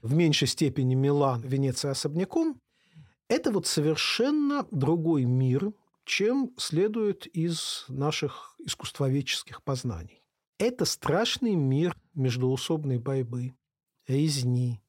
в 0.03 0.15
меньшей 0.15 0.49
степени 0.49 0.95
Милан, 0.95 1.41
Венеция 1.43 1.93
особняком, 1.93 2.61
это 3.29 3.51
вот 3.51 3.67
совершенно 3.67 4.67
другой 4.71 5.25
мир, 5.25 5.73
чем 6.05 6.53
следует 6.57 7.27
из 7.27 7.85
наших 7.89 8.55
искусствоведческих 8.59 9.63
познаний. 9.63 10.23
Это 10.59 10.85
страшный 10.85 11.55
мир 11.55 11.97
междоусобной 12.15 12.99
борьбы, 12.99 13.55
резни, 14.07 14.81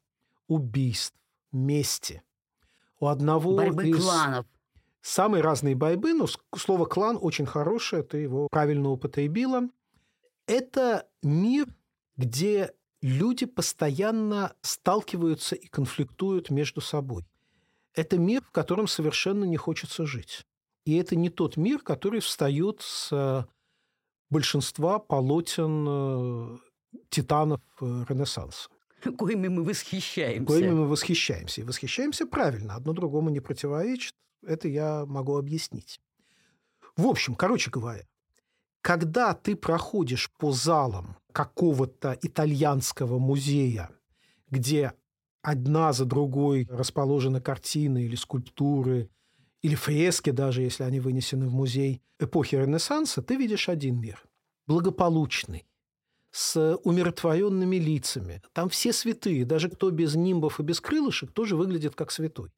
убийств, 0.47 1.15
мести. 1.51 2.21
У 2.99 3.07
одного 3.07 3.55
Борьбы 3.55 3.89
из... 3.89 4.03
кланов. 4.03 4.45
Самые 5.01 5.41
разные 5.41 5.75
борьбы, 5.75 6.13
но 6.13 6.25
слово 6.55 6.85
«клан» 6.85 7.19
очень 7.21 7.45
хорошее, 7.45 8.01
ты 8.01 8.17
его 8.17 8.47
правильно 8.49 8.89
употребила. 8.89 9.69
Это 10.47 11.07
мир, 11.21 11.67
где 12.17 12.71
люди 13.01 13.45
постоянно 13.45 14.55
сталкиваются 14.61 15.55
и 15.55 15.67
конфликтуют 15.67 16.49
между 16.49 16.81
собой. 16.81 17.23
Это 17.93 18.17
мир, 18.17 18.41
в 18.43 18.51
котором 18.51 18.87
совершенно 18.87 19.43
не 19.43 19.57
хочется 19.57 20.07
жить. 20.07 20.45
И 20.85 20.95
это 20.97 21.15
не 21.15 21.29
тот 21.29 21.57
мир, 21.57 21.79
который 21.79 22.19
встает 22.19 22.81
с 22.81 23.47
большинства 24.29 24.99
полотен 24.99 25.85
э, 25.87 26.57
титанов 27.09 27.61
э, 27.81 28.05
Ренессанса. 28.07 28.69
Коими 29.17 29.47
мы 29.47 29.63
восхищаемся. 29.63 30.45
Коими 30.45 30.71
мы 30.71 30.87
восхищаемся. 30.87 31.61
И 31.61 31.63
восхищаемся 31.63 32.25
правильно. 32.25 32.75
Одно 32.75 32.93
другому 32.93 33.29
не 33.29 33.39
противоречит. 33.39 34.13
Это 34.43 34.67
я 34.67 35.05
могу 35.05 35.37
объяснить. 35.37 35.99
В 36.97 37.07
общем, 37.07 37.35
короче 37.35 37.69
говоря, 37.69 38.05
когда 38.81 39.33
ты 39.33 39.55
проходишь 39.55 40.31
по 40.37 40.51
залам 40.51 41.17
какого-то 41.31 42.17
итальянского 42.21 43.19
музея, 43.19 43.89
где 44.49 44.93
одна 45.41 45.93
за 45.93 46.05
другой 46.05 46.67
расположены 46.69 47.41
картины 47.41 48.03
или 48.03 48.15
скульптуры, 48.15 49.09
или 49.65 49.73
фрески 49.73 50.29
даже, 50.29 50.61
если 50.61 50.83
они 50.83 50.99
вынесены 50.99 51.47
в 51.47 51.53
музей 51.53 52.03
эпохи 52.19 52.53
Ренессанса, 52.53 53.23
ты 53.23 53.35
видишь 53.35 53.67
один 53.67 53.99
мир. 53.99 54.23
Благополучный, 54.67 55.65
с 56.29 56.77
умиротворенными 56.83 57.77
лицами. 57.77 58.43
Там 58.53 58.69
все 58.69 58.93
святые, 58.93 59.43
даже 59.43 59.69
кто 59.69 59.89
без 59.89 60.13
нимбов 60.13 60.59
и 60.59 60.63
без 60.63 60.79
крылышек, 60.79 61.31
тоже 61.31 61.55
выглядит 61.55 61.95
как 61.95 62.11
святой. 62.11 62.51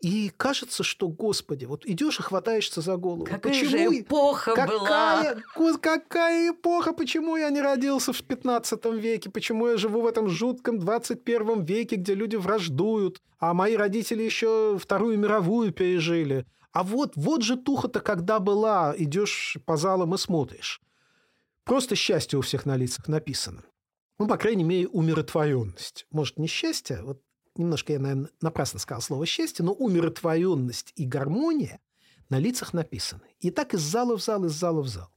И 0.00 0.30
кажется, 0.36 0.82
что, 0.82 1.08
Господи, 1.08 1.64
вот 1.64 1.86
идешь 1.86 2.20
и 2.20 2.22
хватаешься 2.22 2.82
за 2.82 2.96
голову. 2.96 3.24
Какая 3.24 3.38
почему 3.40 3.70
же 3.70 4.00
эпоха 4.00 4.54
какая, 4.54 4.66
была! 4.78 5.34
Какая 5.80 6.50
эпоха! 6.50 6.92
Почему 6.92 7.36
я 7.36 7.48
не 7.48 7.62
родился 7.62 8.12
в 8.12 8.22
15 8.22 8.84
веке? 8.86 9.30
Почему 9.30 9.68
я 9.68 9.78
живу 9.78 10.02
в 10.02 10.06
этом 10.06 10.28
жутком 10.28 10.78
21 10.78 11.64
веке, 11.64 11.96
где 11.96 12.14
люди 12.14 12.36
враждуют, 12.36 13.22
а 13.38 13.54
мои 13.54 13.74
родители 13.74 14.22
еще 14.22 14.78
Вторую 14.78 15.18
мировую 15.18 15.72
пережили? 15.72 16.44
А 16.72 16.82
вот, 16.82 17.12
вот 17.16 17.42
же 17.42 17.56
туха-то 17.56 18.00
когда 18.00 18.38
была, 18.38 18.94
идешь 18.98 19.56
по 19.64 19.78
залам 19.78 20.14
и 20.14 20.18
смотришь. 20.18 20.82
Просто 21.64 21.96
счастье 21.96 22.38
у 22.38 22.42
всех 22.42 22.66
на 22.66 22.76
лицах 22.76 23.08
написано. 23.08 23.64
ну, 24.18 24.28
по 24.28 24.36
крайней 24.36 24.64
мере, 24.64 24.86
умиротворенность. 24.88 26.06
Может, 26.10 26.38
не 26.38 26.46
счастье, 26.46 27.00
вот 27.02 27.22
немножко 27.58 27.92
я, 27.92 27.98
наверное, 27.98 28.30
напрасно 28.40 28.78
сказал 28.78 29.02
слово 29.02 29.26
счастье, 29.26 29.64
но 29.64 29.72
умиротворенность 29.72 30.92
и 30.96 31.04
гармония 31.04 31.80
на 32.28 32.38
лицах 32.38 32.72
написаны. 32.72 33.22
И 33.40 33.50
так 33.50 33.74
из 33.74 33.80
зала 33.80 34.16
в 34.16 34.22
зал, 34.22 34.44
из 34.44 34.52
зала 34.52 34.82
в 34.82 34.88
зал. 34.88 35.08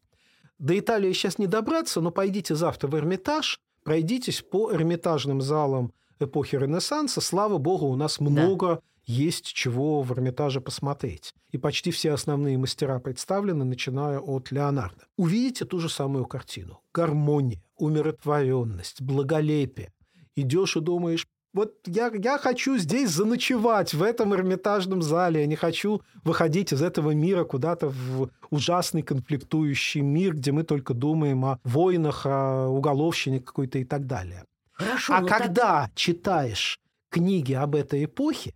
До 0.57 0.77
Италии 0.77 1.13
сейчас 1.13 1.37
не 1.37 1.47
добраться, 1.47 2.01
но 2.01 2.11
пойдите 2.11 2.53
завтра 2.53 2.87
в 2.87 2.95
Эрмитаж, 2.95 3.59
пройдитесь 3.83 4.41
по 4.41 4.71
эрмитажным 4.73 5.41
залам 5.41 5.93
эпохи 6.19 6.57
Ренессанса. 6.57 7.21
Слава 7.21 7.57
богу, 7.57 7.87
у 7.87 7.95
нас 7.95 8.19
много 8.19 8.67
да. 8.67 8.81
есть 9.05 9.45
чего 9.45 10.01
в 10.01 10.11
Эрмитаже 10.11 10.59
посмотреть. 10.59 11.33
И 11.51 11.57
почти 11.57 11.91
все 11.91 12.11
основные 12.11 12.57
мастера 12.57 12.99
представлены, 12.99 13.63
начиная 13.63 14.19
от 14.19 14.51
Леонардо. 14.51 15.05
Увидите 15.15 15.65
ту 15.65 15.79
же 15.79 15.89
самую 15.89 16.25
картину. 16.25 16.81
Гармония, 16.93 17.63
умиротворенность, 17.77 19.01
благолепие. 19.01 19.93
Идешь 20.35 20.75
и 20.75 20.81
думаешь, 20.81 21.25
вот 21.53 21.75
я, 21.85 22.11
я 22.13 22.37
хочу 22.37 22.77
здесь 22.77 23.09
заночевать, 23.09 23.93
в 23.93 24.03
этом 24.03 24.33
Эрмитажном 24.35 25.01
зале. 25.01 25.41
Я 25.41 25.47
не 25.47 25.55
хочу 25.55 26.01
выходить 26.23 26.73
из 26.73 26.81
этого 26.81 27.11
мира 27.11 27.43
куда-то 27.43 27.89
в 27.89 28.29
ужасный 28.49 29.01
конфликтующий 29.01 30.01
мир, 30.01 30.35
где 30.35 30.51
мы 30.51 30.63
только 30.63 30.93
думаем 30.93 31.43
о 31.45 31.59
войнах, 31.63 32.25
о 32.25 32.67
уголовщине 32.67 33.39
какой-то 33.39 33.79
и 33.79 33.83
так 33.83 34.05
далее. 34.05 34.45
Хорошо, 34.73 35.15
а 35.15 35.23
когда 35.23 35.83
так... 35.83 35.95
читаешь 35.95 36.79
книги 37.09 37.53
об 37.53 37.75
этой 37.75 38.05
эпохе, 38.05 38.53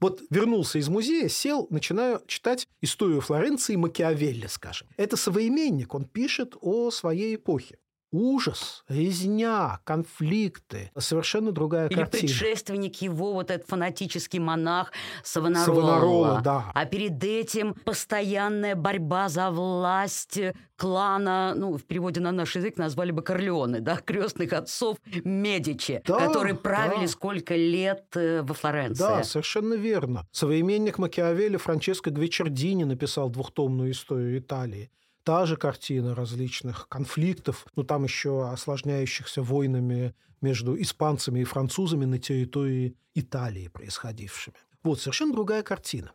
вот 0.00 0.20
вернулся 0.30 0.78
из 0.78 0.88
музея, 0.88 1.28
сел, 1.28 1.68
начинаю 1.70 2.22
читать 2.26 2.66
историю 2.80 3.20
Флоренции 3.20 3.76
Макиавелли, 3.76 4.46
скажем. 4.48 4.88
Это 4.96 5.16
современник, 5.16 5.94
он 5.94 6.06
пишет 6.06 6.56
о 6.60 6.90
своей 6.90 7.36
эпохе 7.36 7.78
ужас, 8.12 8.84
резня, 8.88 9.80
конфликты. 9.84 10.90
Совершенно 10.96 11.50
другая 11.50 11.88
Или 11.88 11.98
картина. 11.98 12.20
предшественник 12.20 13.02
его, 13.02 13.32
вот 13.32 13.50
этот 13.50 13.66
фанатический 13.68 14.38
монах 14.38 14.92
Савонарола. 15.24 15.64
Савонарола, 15.64 16.40
да. 16.44 16.70
А 16.74 16.84
перед 16.84 17.22
этим 17.24 17.74
постоянная 17.74 18.76
борьба 18.76 19.28
за 19.28 19.50
власть 19.50 20.38
клана, 20.76 21.54
ну, 21.56 21.76
в 21.76 21.84
переводе 21.84 22.20
на 22.20 22.32
наш 22.32 22.56
язык 22.56 22.76
назвали 22.76 23.12
бы 23.12 23.22
Корлеоне, 23.22 23.80
да, 23.80 23.96
крестных 23.96 24.52
отцов 24.52 24.98
Медичи, 25.24 26.02
да, 26.04 26.26
которые 26.26 26.54
правили 26.54 27.02
да. 27.02 27.08
сколько 27.08 27.54
лет 27.54 28.04
э, 28.14 28.42
во 28.42 28.52
Флоренции. 28.54 29.02
Да, 29.02 29.22
совершенно 29.22 29.74
верно. 29.74 30.26
Современник 30.32 30.98
Макиавелли 30.98 31.56
Франческо 31.56 32.10
Гвичардини 32.10 32.84
написал 32.84 33.30
двухтомную 33.30 33.92
историю 33.92 34.38
Италии 34.38 34.90
та 35.24 35.46
же 35.46 35.56
картина 35.56 36.14
различных 36.14 36.88
конфликтов, 36.88 37.66
ну 37.76 37.84
там 37.84 38.04
еще 38.04 38.48
осложняющихся 38.48 39.42
войнами 39.42 40.14
между 40.40 40.80
испанцами 40.80 41.40
и 41.40 41.44
французами 41.44 42.04
на 42.04 42.18
территории 42.18 42.96
Италии 43.14 43.68
происходившими. 43.68 44.56
Вот 44.82 45.00
совершенно 45.00 45.32
другая 45.32 45.62
картина. 45.62 46.12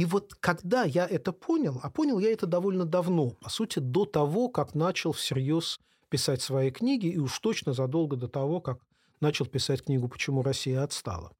И 0.00 0.06
вот 0.06 0.34
когда 0.40 0.84
я 0.84 1.06
это 1.06 1.30
понял, 1.30 1.78
а 1.82 1.90
понял 1.90 2.18
я 2.20 2.32
это 2.32 2.46
довольно 2.46 2.86
давно, 2.86 3.32
по 3.32 3.50
сути, 3.50 3.80
до 3.80 4.06
того, 4.06 4.48
как 4.48 4.74
начал 4.74 5.12
всерьез 5.12 5.78
писать 6.08 6.40
свои 6.40 6.70
книги, 6.70 7.08
и 7.08 7.18
уж 7.18 7.38
точно 7.38 7.74
задолго 7.74 8.16
до 8.16 8.26
того, 8.26 8.62
как 8.62 8.80
начал 9.20 9.44
писать 9.44 9.82
книгу 9.82 10.08
«Почему 10.08 10.42
Россия 10.42 10.82
отстала». 10.82 11.32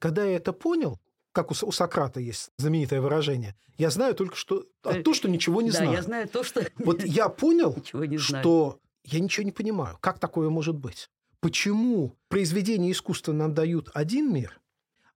Когда 0.00 0.24
я 0.24 0.34
это 0.38 0.52
понял, 0.52 0.98
как 1.30 1.52
у, 1.52 1.54
Сократа 1.54 2.18
есть 2.18 2.50
знаменитое 2.58 3.00
выражение, 3.00 3.54
я 3.78 3.90
знаю 3.90 4.16
только 4.16 4.34
что 4.34 4.66
а 4.82 5.00
то, 5.00 5.14
что 5.14 5.30
ничего 5.30 5.62
не 5.62 5.70
да, 5.70 5.76
знаю. 5.76 5.92
я 5.92 6.02
знаю 6.02 6.28
то, 6.28 6.42
что... 6.42 6.66
Вот 6.78 7.04
я 7.04 7.28
понял, 7.28 7.76
что 8.18 8.80
я 9.04 9.20
ничего 9.20 9.44
не 9.44 9.52
понимаю. 9.52 9.98
Как 10.00 10.18
такое 10.18 10.50
может 10.50 10.74
быть? 10.74 11.08
Почему 11.38 12.16
произведения 12.26 12.90
искусства 12.90 13.32
нам 13.32 13.54
дают 13.54 13.88
один 13.94 14.34
мир, 14.34 14.60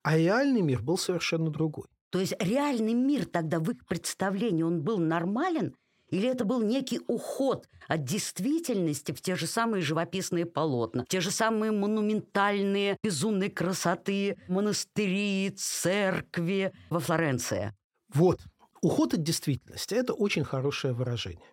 а 0.05 0.17
реальный 0.17 0.61
мир 0.61 0.81
был 0.81 0.97
совершенно 0.97 1.51
другой? 1.51 1.89
То 2.11 2.21
есть 2.21 2.35
реальный 2.41 2.95
мир 2.95 3.27
тогда 3.27 3.59
в 3.59 3.71
их 3.71 3.87
представлении, 3.87 4.63
он 4.63 4.83
был 4.83 4.99
нормален? 4.99 5.75
Или 6.11 6.29
это 6.29 6.45
был 6.47 6.63
некий 6.63 7.01
уход 7.07 7.69
от 7.87 8.05
действительности 8.05 9.13
в 9.13 9.21
те 9.21 9.37
же 9.37 9.47
самые 9.47 9.83
живописные 9.83 10.47
полотна, 10.47 11.05
те 11.07 11.21
же 11.21 11.31
самые 11.31 11.71
монументальные, 11.71 12.97
безумной 13.03 13.51
красоты 13.51 14.39
монастыри, 14.49 15.51
церкви 15.51 16.73
во 16.89 17.01
Флоренции? 17.01 17.75
Вот. 18.13 18.41
Уход 18.81 19.13
от 19.13 19.23
действительности– 19.23 19.95
это 19.97 20.15
очень 20.15 20.45
хорошее 20.45 20.95
выражение. 20.95 21.45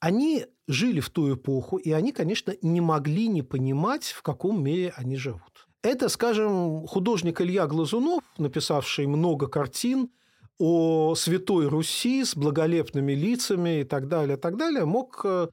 Они 0.00 0.46
жили 0.66 1.00
в 1.00 1.10
ту 1.10 1.34
эпоху, 1.34 1.76
и 1.76 1.90
они, 1.90 2.12
конечно, 2.12 2.54
не 2.62 2.80
могли 2.80 3.26
не 3.26 3.42
понимать, 3.42 4.04
в 4.04 4.22
каком 4.22 4.62
мире 4.62 4.92
они 4.96 5.16
живут. 5.16 5.63
Это, 5.84 6.08
скажем, 6.08 6.86
художник 6.86 7.42
Илья 7.42 7.66
Глазунов, 7.66 8.24
написавший 8.38 9.06
много 9.06 9.48
картин 9.48 10.08
о 10.58 11.14
Святой 11.14 11.66
Руси 11.66 12.24
с 12.24 12.34
благолепными 12.34 13.12
лицами 13.12 13.80
и 13.80 13.84
так 13.84 14.08
далее, 14.08 14.38
так 14.38 14.56
далее, 14.56 14.86
мог 14.86 15.20
э, 15.24 15.48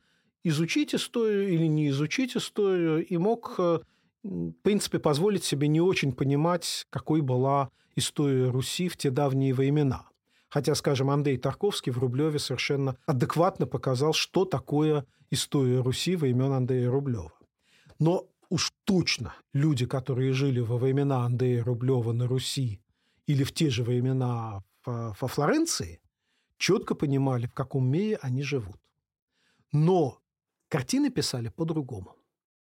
изучить 0.45 0.95
историю 0.95 1.49
или 1.49 1.65
не 1.65 1.89
изучить 1.89 2.37
историю 2.37 3.05
и 3.05 3.17
мог, 3.17 3.55
э, 3.57 3.79
в 4.23 4.53
принципе, 4.63 4.99
позволить 4.99 5.43
себе 5.43 5.67
не 5.67 5.81
очень 5.81 6.13
понимать, 6.13 6.87
какой 6.89 7.19
была 7.19 7.69
история 7.97 8.49
Руси 8.49 8.87
в 8.87 8.95
те 8.95 9.09
давние 9.11 9.53
времена. 9.53 10.07
Хотя, 10.47 10.75
скажем, 10.75 11.09
Андрей 11.09 11.39
Тарковский 11.39 11.91
в 11.91 11.97
Рублеве 11.97 12.39
совершенно 12.39 12.95
адекватно 13.05 13.67
показал, 13.67 14.13
что 14.13 14.45
такое 14.45 15.05
история 15.29 15.81
Руси 15.81 16.15
во 16.15 16.21
времен 16.21 16.53
Андрея 16.53 16.89
Рублева. 16.89 17.33
Но 17.99 18.30
уж 18.51 18.73
точно 18.83 19.33
люди, 19.53 19.85
которые 19.85 20.33
жили 20.33 20.59
во 20.59 20.77
времена 20.77 21.25
Андрея 21.25 21.63
Рублева 21.63 22.11
на 22.11 22.27
Руси 22.27 22.81
или 23.25 23.43
в 23.43 23.53
те 23.53 23.69
же 23.69 23.83
времена 23.83 24.61
во 24.85 25.27
Флоренции, 25.27 26.01
четко 26.57 26.93
понимали, 26.93 27.47
в 27.47 27.53
каком 27.53 27.87
мире 27.87 28.19
они 28.21 28.43
живут. 28.43 28.79
Но 29.71 30.19
Картины 30.67 31.09
писали 31.09 31.49
по-другому. 31.49 32.15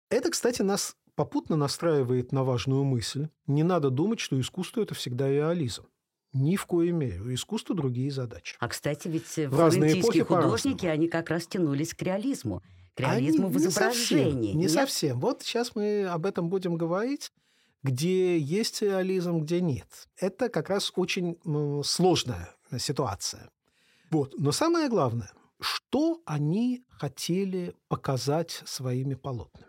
Это, 0.09 0.29
кстати, 0.29 0.61
нас 0.61 0.95
попутно 1.15 1.55
настраивает 1.55 2.31
на 2.31 2.43
важную 2.43 2.83
мысль. 2.83 3.29
Не 3.47 3.63
надо 3.63 3.89
думать, 3.89 4.19
что 4.19 4.39
искусство– 4.39 4.81
это 4.83 4.93
всегда 4.93 5.29
реализм. 5.29 5.85
Ни 6.33 6.55
в 6.55 6.65
коей 6.65 6.91
мере. 6.91 7.21
У 7.21 7.33
искусства 7.33 7.75
другие 7.75 8.11
задачи. 8.11 8.57
А, 8.59 8.67
кстати, 8.67 9.07
ведь 9.07 9.25
в 9.25 9.49
флорентийские 9.49 10.25
художники, 10.25 10.85
они 10.85 11.07
как 11.07 11.29
раз 11.29 11.47
тянулись 11.47 11.93
к 11.93 12.01
реализму. 12.01 12.61
К 12.95 13.01
реализму 13.01 13.47
они 13.47 13.55
в 13.55 13.57
изображении. 13.57 14.33
Не 14.33 14.33
совсем, 14.33 14.59
не 14.59 14.67
совсем. 14.67 15.19
Вот 15.19 15.43
сейчас 15.43 15.75
мы 15.75 16.05
об 16.05 16.25
этом 16.25 16.49
будем 16.49 16.75
говорить 16.75 17.31
где 17.83 18.37
есть 18.37 18.81
реализм, 18.81 19.39
где 19.39 19.61
нет. 19.61 20.07
Это 20.17 20.49
как 20.49 20.69
раз 20.69 20.91
очень 20.95 21.37
сложная 21.83 22.55
ситуация. 22.77 23.49
Вот. 24.11 24.35
Но 24.37 24.51
самое 24.51 24.89
главное, 24.89 25.31
что 25.59 26.21
они 26.25 26.85
хотели 26.89 27.75
показать 27.87 28.61
своими 28.65 29.15
полотнами. 29.15 29.67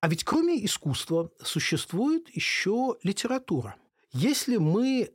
А 0.00 0.08
ведь 0.08 0.24
кроме 0.24 0.64
искусства 0.64 1.30
существует 1.42 2.28
еще 2.34 2.96
литература. 3.02 3.76
Если 4.12 4.56
мы 4.56 5.10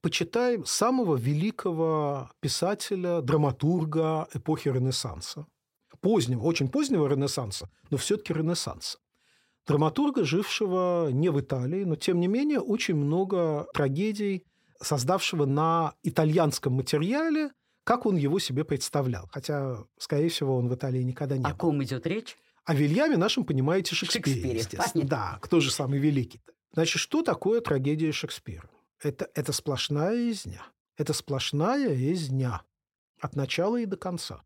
почитаем 0.00 0.66
самого 0.66 1.16
великого 1.16 2.30
писателя, 2.40 3.22
драматурга 3.22 4.28
эпохи 4.34 4.68
Ренессанса, 4.68 5.46
позднего, 6.04 6.42
очень 6.42 6.68
позднего 6.68 7.08
Ренессанса, 7.08 7.70
но 7.90 7.96
все-таки 7.96 8.34
Ренессанса, 8.34 8.98
драматурга, 9.66 10.22
жившего 10.24 11.08
не 11.10 11.30
в 11.30 11.40
Италии, 11.40 11.84
но 11.84 11.96
тем 11.96 12.20
не 12.20 12.28
менее 12.28 12.60
очень 12.60 12.94
много 12.94 13.66
трагедий, 13.72 14.44
создавшего 14.82 15.46
на 15.46 15.94
итальянском 16.02 16.74
материале, 16.74 17.52
как 17.84 18.04
он 18.04 18.16
его 18.16 18.38
себе 18.38 18.64
представлял. 18.64 19.30
Хотя, 19.32 19.78
скорее 19.98 20.28
всего, 20.28 20.58
он 20.58 20.68
в 20.68 20.74
Италии 20.74 21.02
никогда 21.02 21.38
не 21.38 21.44
О 21.44 21.48
был. 21.48 21.54
О 21.54 21.58
ком 21.58 21.82
идет 21.82 22.06
речь? 22.06 22.36
О 22.66 22.74
Вильяме 22.74 23.16
нашем, 23.16 23.44
понимаете, 23.44 23.94
Шекспире, 23.94 24.24
Шекспире 24.24 24.58
естественно. 24.58 24.92
Понятно. 24.92 25.08
Да, 25.08 25.38
кто 25.40 25.60
же 25.60 25.70
самый 25.70 26.00
великий 26.00 26.38
-то? 26.38 26.52
Значит, 26.74 27.00
что 27.00 27.22
такое 27.22 27.62
трагедия 27.62 28.12
Шекспира? 28.12 28.68
Это, 29.00 29.30
это 29.34 29.54
сплошная 29.54 30.14
резня. 30.14 30.66
Это 30.98 31.14
сплошная 31.14 31.94
резня. 31.94 32.60
От 33.20 33.36
начала 33.36 33.80
и 33.80 33.86
до 33.86 33.96
конца. 33.96 34.42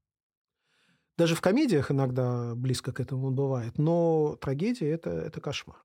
Даже 1.19 1.35
в 1.35 1.41
комедиях 1.41 1.91
иногда 1.91 2.55
близко 2.55 2.93
к 2.93 3.01
этому 3.01 3.33
бывает, 3.33 3.77
но 3.77 4.37
трагедия 4.41 4.89
это,– 4.89 5.11
это 5.27 5.41
кошмар. 5.41 5.85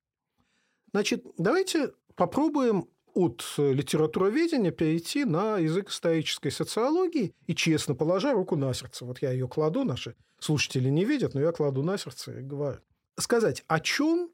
Значит, 0.92 1.26
давайте 1.40 1.94
попробуем 2.16 2.88
от 3.16 3.44
литературоведения 3.58 4.70
перейти 4.70 5.26
на 5.26 5.58
язык 5.58 5.90
исторической 5.90 6.52
социологии 6.52 7.34
и, 7.48 7.56
честно 7.56 7.96
положа 7.96 8.34
руку 8.34 8.56
на 8.56 8.72
сердце, 8.76 9.06
вот 9.06 9.24
я 9.24 9.32
ее 9.32 9.48
кладу, 9.48 9.84
наши 9.84 10.16
слушатели 10.40 10.90
не 10.90 11.04
видят, 11.04 11.34
но 11.34 11.42
я 11.42 11.52
кладу 11.52 11.82
на 11.82 11.98
сердце 11.98 12.40
и 12.40 12.44
говорю, 12.44 12.82
сказать, 13.18 13.64
о 13.68 13.80
чем 13.80 14.30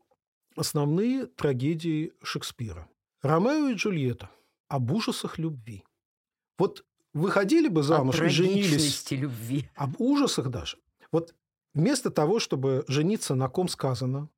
основные 0.58 1.28
трагедии 1.28 2.12
Шекспира. 2.22 2.90
Ромео 3.22 3.70
и 3.70 3.76
Джульетта. 3.76 4.30
Об 4.68 4.92
ужасах 4.92 5.38
любви. 5.38 5.86
Вот 6.58 6.84
выходили 7.14 7.70
бы 7.70 7.84
замуж 7.84 8.20
и 8.20 8.28
женились... 8.28 9.10
любви. 9.12 9.70
Об 9.76 10.00
ужасах 10.02 10.50
даже. 10.50 10.78
Вот 11.12 11.36
вместо 11.74 12.12
того, 12.12 12.40
чтобы 12.40 12.84
жениться 12.88 13.36
на 13.36 13.50
ком 13.50 13.68
сказано, 13.68 14.30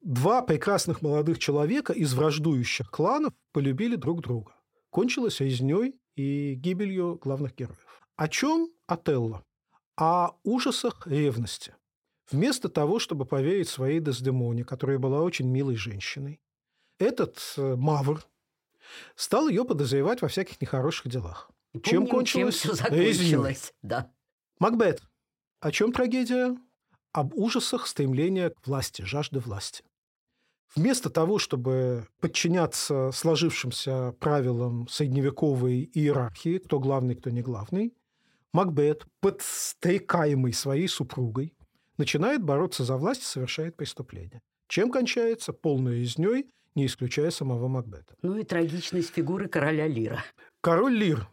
два 0.00 0.42
прекрасных 0.42 1.02
молодых 1.02 1.38
человека 1.38 1.92
из 1.92 2.14
враждующих 2.14 2.90
кланов 2.90 3.34
полюбили 3.52 3.96
друг 3.96 4.22
друга. 4.22 4.54
Кончилось 4.90 5.40
резней 5.40 5.94
и 6.16 6.54
гибелью 6.54 7.16
главных 7.22 7.54
героев. 7.54 7.86
О 8.16 8.28
чем 8.28 8.70
Отелло? 8.86 9.44
О 9.96 10.32
ужасах 10.44 11.06
ревности. 11.06 11.74
Вместо 12.30 12.68
того, 12.68 12.98
чтобы 12.98 13.24
поверить 13.24 13.68
своей 13.68 14.00
Дездемоне, 14.00 14.64
которая 14.64 14.98
была 14.98 15.22
очень 15.22 15.48
милой 15.48 15.76
женщиной, 15.76 16.40
этот 16.98 17.38
э, 17.56 17.76
Мавр 17.76 18.22
стал 19.14 19.48
ее 19.48 19.64
подозревать 19.64 20.20
во 20.20 20.28
всяких 20.28 20.60
нехороших 20.60 21.08
делах. 21.08 21.50
И 21.72 21.80
чем 21.80 22.02
помним, 22.02 22.10
кончилось? 22.10 22.60
Чем 22.60 22.74
все 22.74 22.82
закончилось, 22.82 23.74
да. 23.82 24.12
Макбет. 24.58 25.02
О 25.60 25.72
чем 25.72 25.92
трагедия? 25.92 26.56
Об 27.12 27.34
ужасах 27.34 27.88
стремления 27.88 28.50
к 28.50 28.66
власти, 28.66 29.02
жажды 29.02 29.40
власти. 29.40 29.82
Вместо 30.76 31.10
того, 31.10 31.38
чтобы 31.38 32.06
подчиняться 32.20 33.10
сложившимся 33.10 34.14
правилам 34.20 34.86
средневековой 34.86 35.90
иерархии, 35.92 36.58
кто 36.58 36.78
главный, 36.78 37.16
кто 37.16 37.30
не 37.30 37.42
главный, 37.42 37.94
Макбет, 38.52 39.06
подстрекаемый 39.20 40.52
своей 40.52 40.86
супругой, 40.86 41.54
начинает 41.96 42.42
бороться 42.42 42.84
за 42.84 42.96
власть 42.96 43.22
и 43.22 43.26
совершает 43.26 43.76
преступление. 43.76 44.40
Чем 44.68 44.92
кончается? 44.92 45.52
Полной 45.52 46.00
резней, 46.00 46.46
не 46.76 46.86
исключая 46.86 47.30
самого 47.30 47.66
Макбета. 47.66 48.14
Ну 48.22 48.38
и 48.38 48.44
трагичность 48.44 49.12
фигуры 49.12 49.48
короля 49.48 49.88
Лира. 49.88 50.24
Король 50.60 50.94
Лир. 50.94 51.28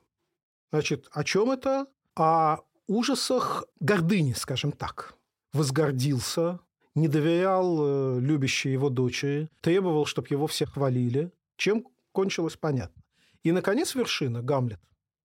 Значит, 0.72 1.08
о 1.12 1.24
чем 1.24 1.52
это? 1.52 1.86
О 2.16 2.62
ужасах 2.88 3.66
гордыни, 3.80 4.34
скажем 4.34 4.72
так. 4.72 5.16
Возгордился, 5.54 6.60
не 6.96 7.08
доверял 7.08 7.78
э, 7.80 8.20
любящей 8.20 8.72
его 8.72 8.90
дочери, 8.90 9.50
требовал, 9.62 10.06
чтобы 10.06 10.28
его 10.30 10.48
все 10.48 10.66
хвалили. 10.66 11.32
Чем 11.58 11.88
кончилось, 12.12 12.58
понятно. 12.58 13.04
И, 13.44 13.52
наконец, 13.52 13.96
вершина– 13.96 14.42
Гамлет. 14.44 14.80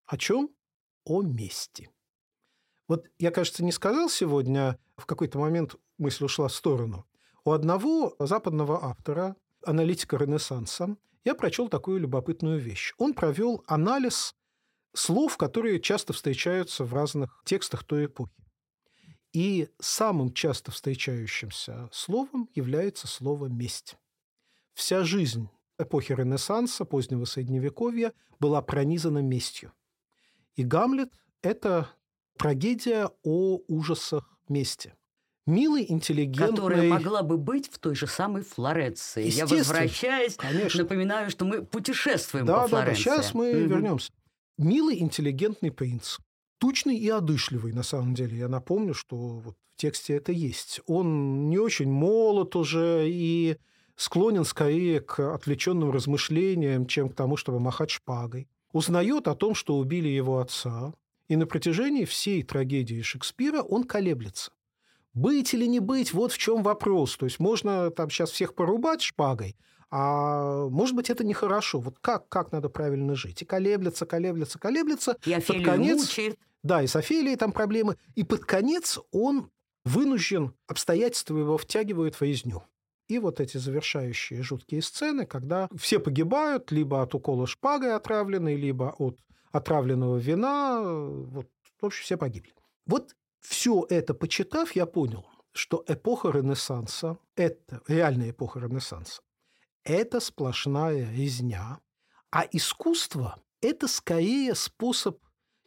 О 0.07 0.17
чем? 0.17 0.51
О 1.05 1.23
мести. 1.23 1.91
Вот 2.89 3.07
я, 3.19 3.31
кажется, 3.31 3.65
не 3.65 3.73
сказал 3.73 4.11
сегодня, 4.11 4.79
в 4.97 5.07
какой-то 5.07 5.39
момент 5.39 5.77
мысль 5.99 6.25
ушла 6.25 6.49
в 6.49 6.53
сторону. 6.53 7.07
У 7.45 7.53
одного 7.53 8.17
западного 8.19 8.85
автора, 8.85 9.37
аналитика 9.65 10.17
Ренессанса, 10.17 10.97
я 11.25 11.35
прочел 11.35 11.69
такую 11.69 12.01
любопытную 12.01 12.59
вещь. 12.59 12.93
Он 12.99 13.15
провел 13.15 13.63
анализ 13.67 14.35
слов, 14.93 15.37
которые 15.37 15.81
часто 15.81 16.13
встречаются 16.13 16.85
в 16.85 16.95
разных 16.95 17.43
текстах 17.45 17.85
той 17.85 18.07
эпохи. 18.07 18.33
И 19.33 19.69
самым 19.81 20.33
часто 20.33 20.73
встречающимся 20.73 21.89
словом 21.93 22.49
является 22.55 23.07
слово 23.07 23.47
«месть». 23.47 23.97
Вся 24.75 25.05
жизнь 25.05 25.49
эпохи 25.79 26.13
Ренессанса, 26.13 26.85
позднего 26.85 27.25
Средневековья 27.25 28.13
была 28.41 28.61
пронизана 28.61 29.19
местью. 29.19 29.73
И 30.57 30.65
«Гамлет»– 30.65 31.13
это 31.43 31.91
трагедия 32.37 33.11
о 33.23 33.61
ужасах 33.69 34.29
мести. 34.49 34.95
Милый, 35.47 35.87
интеллигентный... 35.89 36.49
Которая 36.49 36.89
могла 36.89 37.23
бы 37.23 37.39
быть 37.39 37.71
в 37.71 37.79
той 37.79 37.95
же 37.95 38.07
самой 38.07 38.43
Флоренции. 38.43 39.29
Я 39.29 39.47
возвращаюсь, 39.47 40.37
конечно. 40.37 40.83
напоминаю, 40.83 41.31
что 41.31 41.45
мы 41.45 41.65
путешествуем 41.65 42.47
да, 42.47 42.63
по 42.63 42.69
Флоренции. 42.69 43.05
Да, 43.05 43.17
да, 43.17 43.23
сейчас 43.23 43.35
мы 43.35 43.51
угу. 43.51 43.69
вернемся 43.69 44.13
милый, 44.65 45.01
интеллигентный 45.01 45.73
принц. 45.73 46.19
Тучный 46.59 46.97
и 46.97 47.09
одышливый, 47.09 47.73
на 47.73 47.83
самом 47.83 48.15
деле. 48.15 48.39
Я 48.39 48.49
напомню, 48.49 48.95
что 48.95 49.17
вот 49.17 49.57
в 49.75 49.81
тексте 49.81 50.15
это 50.15 50.33
есть. 50.33 50.81
Он 50.87 51.49
не 51.49 51.59
очень 51.59 51.91
молод 51.91 52.55
уже 52.55 53.09
и 53.09 53.57
склонен 53.97 54.45
скорее 54.45 55.01
к 55.01 55.35
отвлеченным 55.35 55.91
размышлениям, 55.91 56.87
чем 56.87 57.09
к 57.09 57.15
тому, 57.15 57.37
чтобы 57.37 57.61
махать 57.61 57.91
шпагой. 57.91 58.49
Узнает 58.73 59.27
о 59.27 59.35
том, 59.35 59.55
что 59.55 59.79
убили 59.79 60.09
его 60.09 60.39
отца, 60.39 60.93
и 61.29 61.37
на 61.37 61.47
протяжении 61.47 62.05
всей 62.05 62.43
трагедии 62.43 63.03
Шекспира 63.03 63.63
он 63.63 63.85
колеблется. 63.85 64.53
Быть 65.15 65.55
или 65.55 65.67
не 65.67 65.81
быть, 65.81 66.13
вот 66.13 66.33
в 66.33 66.39
чем 66.39 66.63
вопрос. 66.63 67.17
То 67.17 67.27
есть 67.27 67.39
можно 67.41 67.91
там 67.91 68.11
сейчас 68.11 68.31
всех 68.31 68.55
порубать 68.55 69.03
шпагой, 69.03 69.57
а 69.91 70.69
может 70.69 70.95
быть, 70.95 71.11
это 71.11 71.25
нехорошо. 71.25 71.81
Вот 71.81 71.99
как, 72.01 72.29
как 72.29 72.53
надо 72.53 72.69
правильно 72.69 73.15
жить? 73.15 73.43
И 73.43 73.45
колеблется, 73.45 74.07
колеблется, 74.07 74.59
колеблется. 74.59 75.17
И 75.25 75.33
Офелию 75.33 75.65
под 75.65 75.73
конец, 75.73 76.01
мучает. 76.01 76.39
Да, 76.63 76.83
и 76.83 76.87
с 76.87 76.95
Офелией 76.97 77.37
там 77.37 77.53
проблемы. 77.53 77.97
И 78.15 78.23
под 78.23 78.45
конец 78.45 78.99
он 79.11 79.51
вынужден, 79.85 80.55
обстоятельства 80.67 81.37
его 81.39 81.59
втягивают 81.59 82.15
в 82.15 82.23
резню. 82.23 82.63
И 83.09 83.19
вот 83.19 83.41
эти 83.41 83.57
завершающие 83.57 84.43
жуткие 84.43 84.83
сцены, 84.83 85.27
когда 85.27 85.69
все 85.77 85.99
погибают 85.99 86.71
либо 86.71 87.03
от 87.03 87.15
укола 87.15 87.47
шпагой 87.47 87.97
отравленной, 87.97 88.55
либо 88.55 88.95
от 88.99 89.19
отравленного 89.51 90.19
вина. 90.19 90.81
Вот, 90.83 91.49
в 91.81 91.87
общем, 91.87 92.05
все 92.05 92.17
погибли. 92.17 92.53
Вот 92.87 93.17
все 93.41 93.85
это 93.89 94.15
почитав, 94.15 94.77
я 94.77 94.87
понял, 94.87 95.27
что 95.53 95.85
эпоха 95.89 96.31
Ренессанса, 96.31 97.19
это 97.35 97.81
реальная 97.89 98.31
эпоха 98.31 98.61
Ренессанса, 98.61 99.23
это 99.85 100.21
сплошная 100.21 101.11
резня, 101.13 101.81
а 102.31 102.47
искусство– 102.51 103.43
это 103.61 103.89
скорее 103.89 104.55
способ 104.55 105.19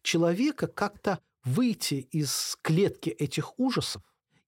человека 0.01 0.67
как-то 0.67 1.19
выйти 1.43 2.07
из 2.11 2.57
клетки 2.61 3.09
этих 3.09 3.59
ужасов 3.59 4.01